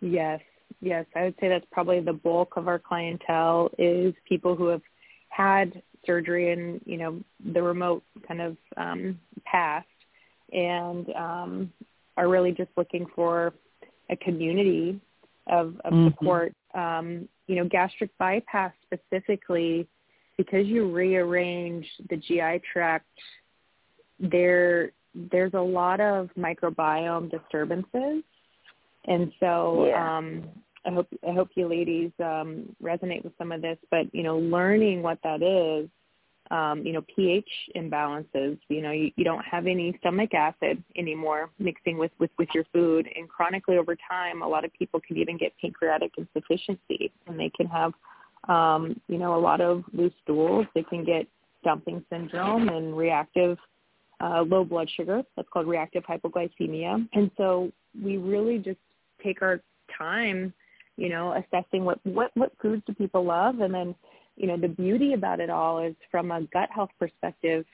Yes, 0.00 0.40
yes. 0.80 1.06
I 1.14 1.24
would 1.24 1.34
say 1.40 1.48
that's 1.48 1.66
probably 1.70 2.00
the 2.00 2.12
bulk 2.12 2.56
of 2.56 2.68
our 2.68 2.78
clientele 2.78 3.70
is 3.78 4.14
people 4.28 4.54
who 4.56 4.66
have 4.66 4.82
had 5.28 5.82
surgery 6.04 6.52
in, 6.52 6.80
you 6.84 6.98
know, 6.98 7.20
the 7.52 7.62
remote 7.62 8.02
kind 8.26 8.40
of 8.40 8.56
um, 8.76 9.18
past 9.44 9.86
and 10.52 11.08
um, 11.14 11.72
are 12.16 12.28
really 12.28 12.52
just 12.52 12.70
looking 12.76 13.06
for 13.14 13.54
a 14.10 14.16
community 14.16 15.00
of, 15.46 15.76
of 15.84 15.92
mm-hmm. 15.92 16.08
support. 16.08 16.54
Um, 16.74 17.28
you 17.46 17.56
know, 17.56 17.68
gastric 17.68 18.10
bypass 18.18 18.72
specifically, 18.84 19.86
because 20.36 20.66
you 20.66 20.90
rearrange 20.90 21.86
the 22.08 22.16
GI 22.16 22.62
tract, 22.72 23.06
there 24.18 24.92
there's 25.14 25.54
a 25.54 25.60
lot 25.60 26.00
of 26.00 26.30
microbiome 26.38 27.30
disturbances, 27.30 28.22
and 29.06 29.32
so 29.40 29.86
yeah. 29.86 30.18
um, 30.18 30.44
I 30.86 30.90
hope 30.90 31.08
I 31.28 31.32
hope 31.32 31.50
you 31.54 31.68
ladies 31.68 32.10
um, 32.20 32.74
resonate 32.82 33.24
with 33.24 33.32
some 33.38 33.52
of 33.52 33.62
this. 33.62 33.78
But 33.90 34.12
you 34.14 34.22
know, 34.22 34.38
learning 34.38 35.02
what 35.02 35.18
that 35.22 35.42
is, 35.42 35.88
um, 36.50 36.84
you 36.84 36.92
know, 36.92 37.02
pH 37.14 37.48
imbalances. 37.76 38.58
You 38.68 38.82
know, 38.82 38.90
you, 38.90 39.10
you 39.16 39.24
don't 39.24 39.44
have 39.44 39.66
any 39.66 39.96
stomach 40.00 40.34
acid 40.34 40.82
anymore 40.96 41.50
mixing 41.58 41.98
with, 41.98 42.12
with 42.18 42.30
with 42.38 42.48
your 42.54 42.64
food, 42.72 43.08
and 43.14 43.28
chronically 43.28 43.78
over 43.78 43.96
time, 44.08 44.42
a 44.42 44.48
lot 44.48 44.64
of 44.64 44.72
people 44.72 45.00
can 45.06 45.16
even 45.18 45.36
get 45.36 45.52
pancreatic 45.60 46.12
insufficiency, 46.16 47.12
and 47.26 47.38
they 47.38 47.50
can 47.50 47.66
have, 47.66 47.92
um, 48.48 49.00
you 49.08 49.18
know, 49.18 49.36
a 49.36 49.40
lot 49.40 49.60
of 49.60 49.84
loose 49.92 50.12
stools. 50.22 50.66
They 50.74 50.84
can 50.84 51.04
get 51.04 51.26
dumping 51.64 52.04
syndrome 52.10 52.68
and 52.68 52.96
reactive 52.96 53.56
uh, 54.22 54.42
low 54.42 54.64
blood 54.64 54.88
sugar. 54.96 55.22
That's 55.36 55.48
called 55.52 55.66
reactive 55.66 56.04
hypoglycemia. 56.04 57.08
And 57.12 57.30
so 57.36 57.72
we 58.00 58.16
really 58.16 58.58
just 58.58 58.78
take 59.22 59.42
our 59.42 59.60
time, 59.98 60.52
you 60.96 61.08
know, 61.08 61.34
assessing 61.34 61.84
what, 61.84 61.98
what, 62.04 62.30
what 62.34 62.52
foods 62.60 62.82
do 62.86 62.94
people 62.94 63.24
love. 63.24 63.60
And 63.60 63.74
then, 63.74 63.94
you 64.36 64.46
know, 64.46 64.56
the 64.56 64.68
beauty 64.68 65.14
about 65.14 65.40
it 65.40 65.50
all 65.50 65.84
is 65.84 65.94
from 66.10 66.30
a 66.30 66.42
gut 66.52 66.70
health 66.74 66.90
perspective, 66.98 67.64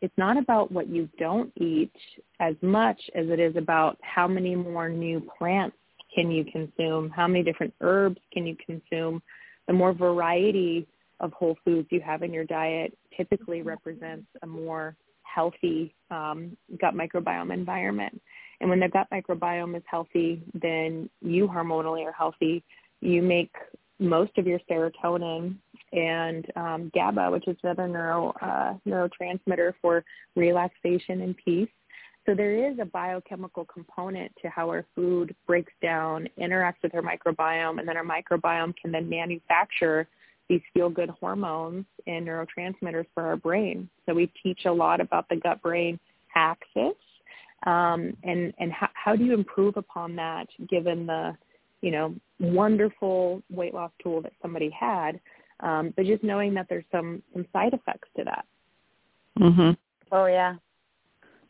it's 0.00 0.14
not 0.16 0.38
about 0.38 0.70
what 0.70 0.88
you 0.88 1.08
don't 1.18 1.52
eat 1.56 1.92
as 2.38 2.54
much 2.62 3.00
as 3.16 3.26
it 3.28 3.40
is 3.40 3.56
about 3.56 3.98
how 4.00 4.28
many 4.28 4.54
more 4.54 4.88
new 4.88 5.20
plants 5.38 5.76
can 6.14 6.30
you 6.30 6.44
consume, 6.44 7.10
how 7.10 7.26
many 7.26 7.42
different 7.42 7.74
herbs 7.80 8.20
can 8.32 8.46
you 8.46 8.56
consume. 8.64 9.20
The 9.66 9.72
more 9.72 9.92
variety 9.92 10.86
of 11.20 11.32
whole 11.32 11.56
foods 11.64 11.88
you 11.90 12.00
have 12.00 12.22
in 12.22 12.32
your 12.32 12.44
diet 12.44 12.96
typically 13.16 13.62
represents 13.62 14.26
a 14.42 14.46
more 14.46 14.96
healthy 15.38 15.94
um, 16.10 16.56
gut 16.80 16.94
microbiome 16.94 17.52
environment. 17.54 18.20
And 18.60 18.68
when 18.68 18.80
the 18.80 18.88
gut 18.88 19.06
microbiome 19.12 19.76
is 19.76 19.84
healthy, 19.86 20.42
then 20.52 21.08
you 21.22 21.46
hormonally 21.46 22.04
are 22.04 22.12
healthy. 22.12 22.64
You 23.00 23.22
make 23.22 23.52
most 24.00 24.32
of 24.36 24.48
your 24.48 24.58
serotonin 24.68 25.54
and 25.92 26.44
um, 26.56 26.90
GABA, 26.92 27.30
which 27.30 27.46
is 27.46 27.56
another 27.62 27.86
neuro 27.86 28.32
uh, 28.42 28.74
neurotransmitter 28.84 29.74
for 29.80 30.04
relaxation 30.34 31.22
and 31.22 31.36
peace. 31.44 31.68
So 32.26 32.34
there 32.34 32.56
is 32.68 32.78
a 32.80 32.84
biochemical 32.84 33.64
component 33.64 34.32
to 34.42 34.48
how 34.48 34.66
our 34.68 34.84
food 34.96 35.34
breaks 35.46 35.72
down, 35.80 36.28
interacts 36.36 36.82
with 36.82 36.94
our 36.96 37.02
microbiome, 37.02 37.78
and 37.78 37.86
then 37.88 37.96
our 37.96 38.04
microbiome 38.04 38.74
can 38.76 38.90
then 38.90 39.08
manufacture 39.08 40.08
these 40.48 40.60
feel-good 40.72 41.10
hormones 41.10 41.84
and 42.06 42.26
neurotransmitters 42.26 43.06
for 43.14 43.24
our 43.24 43.36
brain. 43.36 43.88
So 44.06 44.14
we 44.14 44.32
teach 44.42 44.64
a 44.64 44.72
lot 44.72 45.00
about 45.00 45.28
the 45.28 45.36
gut-brain 45.36 45.98
axis 46.34 46.94
um, 47.66 48.16
and 48.22 48.52
and 48.58 48.72
how, 48.72 48.88
how 48.94 49.16
do 49.16 49.24
you 49.24 49.34
improve 49.34 49.76
upon 49.76 50.14
that 50.16 50.46
given 50.68 51.06
the 51.06 51.36
you 51.82 51.90
know 51.90 52.14
wonderful 52.38 53.42
weight 53.50 53.74
loss 53.74 53.90
tool 54.02 54.22
that 54.22 54.32
somebody 54.40 54.70
had, 54.70 55.20
um, 55.60 55.92
but 55.96 56.06
just 56.06 56.22
knowing 56.22 56.54
that 56.54 56.66
there's 56.68 56.84
some 56.92 57.22
some 57.32 57.46
side 57.52 57.74
effects 57.74 58.08
to 58.16 58.24
that. 58.24 58.44
Mhm. 59.38 59.76
Oh 60.12 60.26
yeah. 60.26 60.54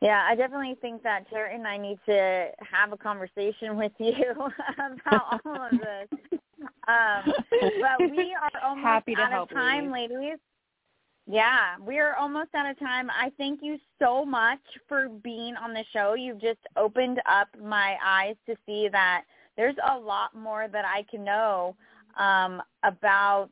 Yeah, 0.01 0.25
I 0.29 0.37
definitely 0.37 0.77
think 0.81 1.03
that 1.03 1.29
Terry 1.29 1.57
and 1.57 1.67
I 1.67 1.77
need 1.77 1.99
to 2.07 2.51
have 2.61 2.93
a 2.93 2.97
conversation 2.97 3.77
with 3.77 3.93
you 3.99 4.15
about 4.79 5.41
all 5.45 5.69
of 5.73 5.73
this. 5.73 6.41
Um, 6.89 7.33
but 7.51 8.11
we 8.11 8.37
are 8.43 8.69
almost 8.69 8.85
Happy 8.85 9.15
to 9.15 9.21
out 9.21 9.33
help, 9.33 9.51
of 9.51 9.57
time, 9.57 9.91
ladies. 9.91 10.39
Yeah, 11.31 11.77
we 11.87 11.99
are 11.99 12.17
almost 12.17 12.55
out 12.55 12.71
of 12.71 12.79
time. 12.79 13.11
I 13.11 13.31
thank 13.37 13.61
you 13.63 13.77
so 13.99 14.25
much 14.25 14.61
for 14.89 15.09
being 15.23 15.57
on 15.57 15.75
the 15.75 15.85
show. 15.93 16.15
You've 16.15 16.41
just 16.41 16.61
opened 16.77 17.21
up 17.31 17.49
my 17.63 17.97
eyes 18.03 18.35
to 18.47 18.57
see 18.65 18.89
that 18.91 19.25
there's 19.57 19.77
a 19.91 19.99
lot 19.99 20.35
more 20.35 20.69
that 20.69 20.85
I 20.87 21.05
can 21.11 21.25
know 21.25 21.77
um, 22.19 22.63
about 22.83 23.51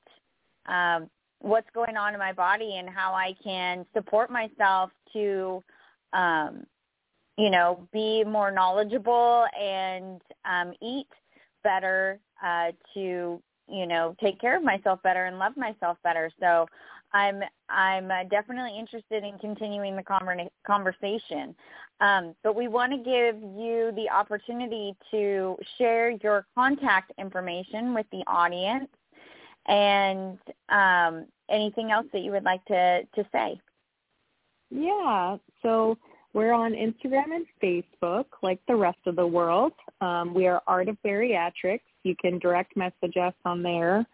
um, 0.67 1.11
what's 1.41 1.69
going 1.75 1.99
on 1.99 2.15
in 2.15 2.19
my 2.19 2.33
body 2.33 2.77
and 2.79 2.89
how 2.89 3.13
I 3.13 3.35
can 3.45 3.85
support 3.93 4.31
myself 4.31 4.91
to, 5.13 5.63
um, 6.15 6.65
you 7.37 7.51
know, 7.51 7.87
be 7.93 8.25
more 8.25 8.51
knowledgeable 8.51 9.45
and 9.61 10.23
um, 10.47 10.73
eat 10.81 11.09
better 11.63 12.19
uh, 12.45 12.73
to, 12.95 13.41
you 13.69 13.87
know, 13.87 14.15
take 14.21 14.41
care 14.41 14.57
of 14.57 14.63
myself 14.63 15.03
better 15.03 15.27
and 15.27 15.39
love 15.39 15.57
myself 15.57 15.99
better. 16.03 16.31
So 16.41 16.67
I'm 17.13 17.41
I'm 17.69 18.11
uh, 18.11 18.25
definitely 18.25 18.79
interested 18.79 19.25
in 19.25 19.39
continuing 19.39 19.97
the 19.97 20.03
conver- 20.03 20.49
conversation. 20.67 21.55
Um, 22.01 22.35
but 22.43 22.55
we 22.55 22.69
want 22.69 22.93
to 22.93 22.99
give 22.99 23.37
you 23.59 23.93
the 23.97 24.09
opportunity 24.13 24.95
to 25.11 25.57
share 25.79 26.11
your 26.11 26.47
contact 26.55 27.13
information 27.19 27.95
with 27.95 28.07
the 28.13 28.23
audience 28.27 28.89
and 29.67 30.39
um, 30.69 31.27
anything 31.49 31.91
else 31.91 32.07
that 32.13 32.21
you 32.21 32.33
would 32.33 32.45
like 32.45 32.65
to, 32.67 33.03
to 33.15 33.27
say. 33.33 33.59
Yeah, 34.71 35.37
so 35.63 35.97
we're 36.35 36.53
on 36.53 36.73
Instagram 36.73 37.35
and 37.35 37.47
Facebook 37.63 38.27
like 38.43 38.61
the 38.69 38.77
rest 38.77 38.99
of 39.07 39.17
the 39.17 39.27
world. 39.27 39.73
Um, 40.01 40.35
we 40.35 40.47
are 40.47 40.63
Art 40.67 40.89
of 40.89 40.99
Bariatrics. 41.05 41.81
You 42.07 42.17
can 42.17 42.39
direct 42.39 42.77
message 42.77 43.17
us 43.21 43.35
on 43.45 43.63
there 43.63 44.07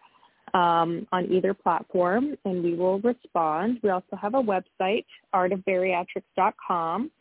um, 0.53 1.07
on 1.11 1.31
either 1.31 1.53
platform, 1.53 2.35
and 2.45 2.63
we 2.63 2.75
will 2.75 2.99
respond. 2.99 3.79
We 3.83 3.89
also 3.89 4.15
have 4.21 4.35
a 4.35 4.41
website, 4.41 5.05
artofbariatrics.com. 5.33 7.11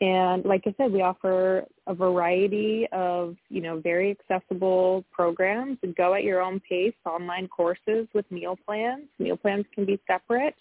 And 0.00 0.44
like 0.44 0.62
I 0.66 0.74
said, 0.76 0.92
we 0.92 1.02
offer 1.02 1.64
a 1.86 1.94
variety 1.94 2.86
of, 2.92 3.36
you 3.48 3.60
know, 3.60 3.80
very 3.80 4.10
accessible 4.10 5.04
programs. 5.10 5.78
Go 5.96 6.14
at 6.14 6.22
your 6.22 6.40
own 6.40 6.60
pace, 6.60 6.94
online 7.04 7.48
courses 7.48 8.06
with 8.14 8.30
meal 8.30 8.56
plans. 8.64 9.04
Meal 9.18 9.36
plans 9.36 9.64
can 9.74 9.84
be 9.84 9.98
separate. 10.06 10.54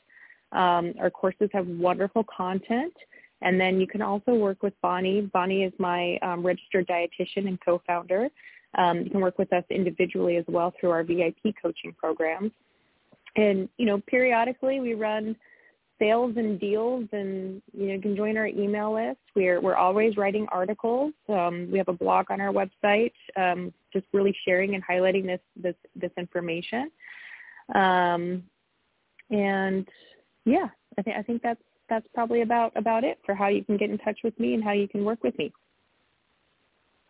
Um, 0.53 0.93
our 0.99 1.12
courses 1.12 1.49
have 1.53 1.67
wonderful 1.67 2.25
content. 2.36 2.93
And 3.41 3.62
then 3.62 3.80
you 3.80 3.86
can 3.86 4.01
also 4.01 4.34
work 4.34 4.63
with 4.63 4.73
Bonnie. 4.82 5.21
Bonnie 5.21 5.63
is 5.63 5.73
my 5.77 6.17
um, 6.23 6.43
registered 6.43 6.88
dietitian 6.88 7.47
and 7.47 7.60
co-founder. 7.62 8.30
Um, 8.78 9.02
you 9.02 9.10
can 9.10 9.22
work 9.22 9.38
with 9.38 9.52
us 9.54 9.63
individually 9.70 10.38
as 10.38 10.46
well 10.48 10.74
through 10.80 10.92
our 10.92 11.04
VIP 11.04 11.56
coaching 11.62 11.94
programs. 11.98 12.52
And, 13.36 13.70
you 13.78 13.86
know, 13.86 14.02
periodically 14.08 14.80
we 14.80 14.94
run 14.94 15.36
sales 16.00 16.34
and 16.38 16.60
deals 16.60 17.06
and, 17.12 17.62
you 17.74 17.88
know, 17.88 17.94
you 17.96 18.02
can 18.02 18.16
join 18.16 18.38
our 18.38 18.48
email 18.48 18.94
list. 18.94 19.20
We're, 19.36 19.60
we're 19.62 19.76
always 19.76 20.16
writing 20.18 20.48
articles. 20.52 21.13
Um, 21.30 21.70
we 21.72 21.78
have 21.78 21.88
a 21.88 21.94
blog 21.94 22.28
on 22.30 22.40
our 22.40 22.54
website, 22.54 23.13
um, 23.36 23.74
just 23.92 24.06
really 24.13 24.36
sharing 24.46 24.76
and 24.76 24.84
highlighting 24.86 25.26
this, 25.26 25.40
this, 25.62 25.76
this 25.96 26.12
information. 26.18 26.92
Um, 27.74 28.44
and 29.30 29.88
yeah, 30.46 30.68
I 30.98 31.02
think, 31.02 31.18
I 31.18 31.22
think 31.24 31.42
that's, 31.42 31.62
that's 31.90 32.08
probably 32.13 32.42
about, 32.42 32.74
about 32.76 33.04
it 33.04 33.18
for 33.26 33.34
how 33.34 33.48
you 33.48 33.63
can 33.63 33.78
get 33.78 33.90
in 33.90 33.98
touch 34.00 34.20
with 34.24 34.40
me 34.40 34.54
and 34.54 34.63
how 34.63 34.74
you 34.74 34.88
can 34.88 35.04
work 35.04 35.24
with 35.24 35.38
me. 35.38 35.52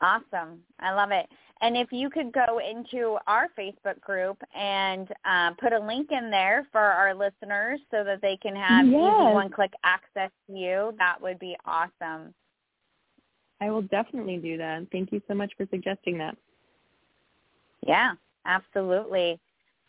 Awesome. 0.02 0.60
I 0.80 0.94
love 0.94 1.12
it. 1.12 1.28
And 1.62 1.76
if 1.76 1.92
you 1.92 2.10
could 2.12 2.32
go 2.32 2.60
into 2.60 3.18
our 3.26 3.48
Facebook 3.58 4.00
group 4.00 4.40
and 4.56 5.08
uh, 5.26 5.52
put 5.60 5.74
a 5.74 5.80
link 5.80 6.12
in 6.12 6.30
there 6.30 6.68
for 6.72 6.82
our 6.82 7.16
listeners 7.16 7.80
so 7.90 8.04
that 8.04 8.22
they 8.22 8.38
can 8.38 8.56
have 8.56 8.86
yes. 8.86 8.94
easy 8.94 9.34
one-click 9.34 9.74
access 9.84 10.30
to 10.46 10.56
you, 10.56 10.94
that 11.00 11.20
would 11.20 11.40
be 11.40 11.56
awesome. 11.66 12.34
I 13.60 13.72
will 13.72 13.82
definitely 13.82 14.38
do 14.38 14.56
that. 14.58 14.86
Thank 14.92 15.12
you 15.12 15.20
so 15.28 15.34
much 15.34 15.52
for 15.58 15.66
suggesting 15.72 16.20
that. 16.20 16.38
Yeah, 17.88 18.12
absolutely. 18.46 19.40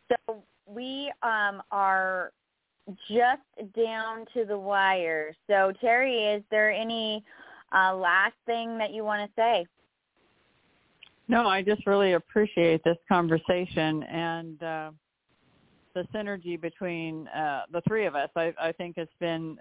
So 0.09 0.43
we 0.67 1.13
um, 1.23 1.63
are 1.71 2.33
just 3.11 3.43
down 3.77 4.25
to 4.33 4.47
the 4.47 4.57
wire. 4.57 5.35
So 5.49 5.73
Terry, 5.83 6.25
is 6.25 6.43
there 6.51 6.73
any 6.73 7.23
uh, 7.75 7.95
last 7.95 8.37
thing 8.47 8.79
that 8.79 8.95
you 8.95 9.05
want 9.05 9.29
to 9.29 9.35
say? 9.37 9.67
No, 11.29 11.47
I 11.47 11.63
just 11.63 11.87
really 11.87 12.15
appreciate 12.15 12.83
this 12.85 12.97
conversation 13.09 14.03
and 14.05 14.63
uh, 14.63 14.91
the 15.95 16.05
synergy 16.15 16.61
between 16.61 17.29
uh, 17.29 17.63
the 17.71 17.83
three 17.87 18.07
of 18.07 18.15
us. 18.15 18.31
I, 18.35 18.55
I 18.61 18.73
think 18.73 18.97
it's 18.97 19.13
been 19.21 19.59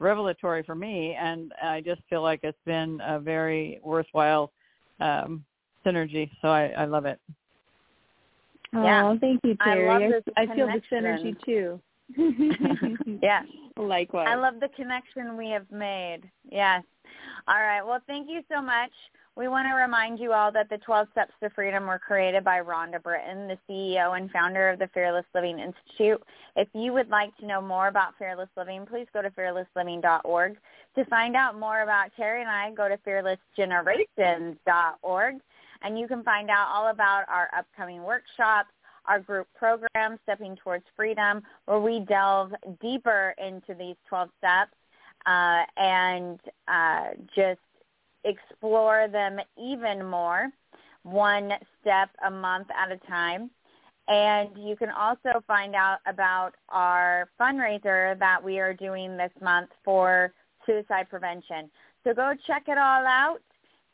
revelatory 0.00 0.64
for 0.64 0.74
me, 0.74 1.16
and 1.18 1.52
I 1.62 1.80
just 1.80 2.02
feel 2.10 2.22
like 2.22 2.40
it's 2.42 2.58
been 2.66 3.00
a 3.04 3.20
very 3.20 3.78
worthwhile 3.82 4.52
um, 5.00 5.44
synergy. 5.86 6.30
So 6.42 6.48
I, 6.48 6.72
I 6.76 6.84
love 6.84 7.06
it. 7.06 7.20
Yeah. 8.72 9.04
Oh, 9.04 9.18
thank 9.20 9.40
you, 9.44 9.56
Terry. 9.62 9.88
I, 9.88 9.98
love 9.98 10.10
this 10.10 10.34
I 10.36 10.46
feel 10.54 10.66
the 10.66 10.82
synergy 10.92 11.36
too. 11.44 11.80
yeah. 13.22 13.42
Likewise. 13.76 14.28
I 14.28 14.34
love 14.34 14.54
the 14.60 14.68
connection 14.76 15.36
we 15.36 15.50
have 15.50 15.70
made. 15.70 16.20
Yes. 16.50 16.82
All 17.46 17.60
right. 17.60 17.82
Well, 17.82 18.00
thank 18.06 18.28
you 18.28 18.40
so 18.50 18.60
much. 18.60 18.90
We 19.36 19.48
want 19.48 19.66
to 19.66 19.74
remind 19.74 20.20
you 20.20 20.32
all 20.32 20.52
that 20.52 20.70
the 20.70 20.78
12 20.78 21.08
Steps 21.10 21.32
to 21.42 21.50
Freedom 21.50 21.88
were 21.88 21.98
created 21.98 22.44
by 22.44 22.60
Rhonda 22.60 23.02
Britten, 23.02 23.48
the 23.48 23.58
CEO 23.68 24.16
and 24.16 24.30
founder 24.30 24.70
of 24.70 24.78
the 24.78 24.86
Fearless 24.94 25.24
Living 25.34 25.58
Institute. 25.58 26.22
If 26.54 26.68
you 26.72 26.92
would 26.92 27.08
like 27.08 27.36
to 27.38 27.46
know 27.46 27.60
more 27.60 27.88
about 27.88 28.16
Fearless 28.16 28.48
Living, 28.56 28.86
please 28.86 29.08
go 29.12 29.22
to 29.22 29.30
fearlessliving.org. 29.30 30.56
To 30.94 31.04
find 31.06 31.34
out 31.34 31.58
more 31.58 31.82
about 31.82 32.12
Terry 32.16 32.42
and 32.42 32.50
I, 32.50 32.70
go 32.70 32.88
to 32.88 32.96
fearlessgenerations.org. 32.98 35.34
And 35.82 35.98
you 35.98 36.06
can 36.06 36.22
find 36.22 36.48
out 36.48 36.68
all 36.72 36.90
about 36.90 37.24
our 37.28 37.50
upcoming 37.58 38.04
workshops, 38.04 38.70
our 39.06 39.18
group 39.18 39.48
program, 39.56 40.20
Stepping 40.22 40.54
Towards 40.54 40.84
Freedom, 40.94 41.42
where 41.64 41.80
we 41.80 41.98
delve 41.98 42.54
deeper 42.80 43.34
into 43.44 43.74
these 43.76 43.96
12 44.08 44.30
steps 44.38 44.76
uh, 45.26 45.64
and 45.76 46.38
uh, 46.68 47.08
just 47.34 47.58
explore 48.24 49.08
them 49.08 49.38
even 49.56 50.04
more, 50.04 50.48
one 51.02 51.52
step 51.80 52.10
a 52.26 52.30
month 52.30 52.68
at 52.76 52.90
a 52.90 52.96
time. 53.08 53.50
And 54.06 54.50
you 54.58 54.76
can 54.76 54.90
also 54.90 55.42
find 55.46 55.74
out 55.74 55.98
about 56.06 56.52
our 56.68 57.30
fundraiser 57.40 58.18
that 58.18 58.42
we 58.42 58.58
are 58.58 58.74
doing 58.74 59.16
this 59.16 59.32
month 59.40 59.70
for 59.82 60.32
suicide 60.66 61.08
prevention. 61.08 61.70
So 62.04 62.12
go 62.12 62.34
check 62.46 62.64
it 62.68 62.76
all 62.76 63.06
out 63.06 63.40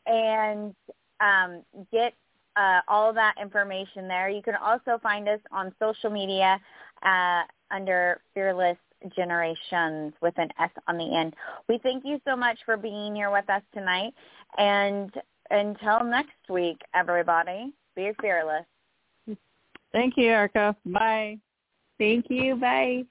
and 0.07 0.75
um, 1.21 1.63
get 1.93 2.15
uh, 2.57 2.81
all 2.89 3.13
that 3.13 3.35
information 3.41 4.09
there. 4.09 4.29
You 4.29 4.43
can 4.43 4.57
also 4.57 4.99
find 5.01 5.29
us 5.29 5.41
on 5.53 5.73
social 5.79 6.11
media 6.11 6.61
uh, 7.03 7.43
under 7.71 8.21
Fearless 8.35 8.79
generations 9.15 10.13
with 10.21 10.35
an 10.39 10.49
S 10.61 10.71
on 10.89 10.97
the 10.99 11.17
end. 11.17 11.35
We 11.69 11.79
thank 11.79 12.05
you 12.05 12.21
so 12.27 12.37
much 12.37 12.59
for 12.65 12.77
being 12.77 13.15
here 13.15 13.31
with 13.31 13.49
us 13.49 13.63
tonight. 13.73 14.13
And 14.59 15.13
until 15.51 16.05
next 16.05 16.49
week, 16.49 16.81
everybody, 16.95 17.73
be 17.97 18.13
fearless. 18.21 18.67
Thank 19.93 20.17
you, 20.17 20.27
Erica. 20.29 20.77
Bye. 20.87 21.39
Thank 21.99 22.27
you. 22.29 22.57
Bye. 22.57 23.05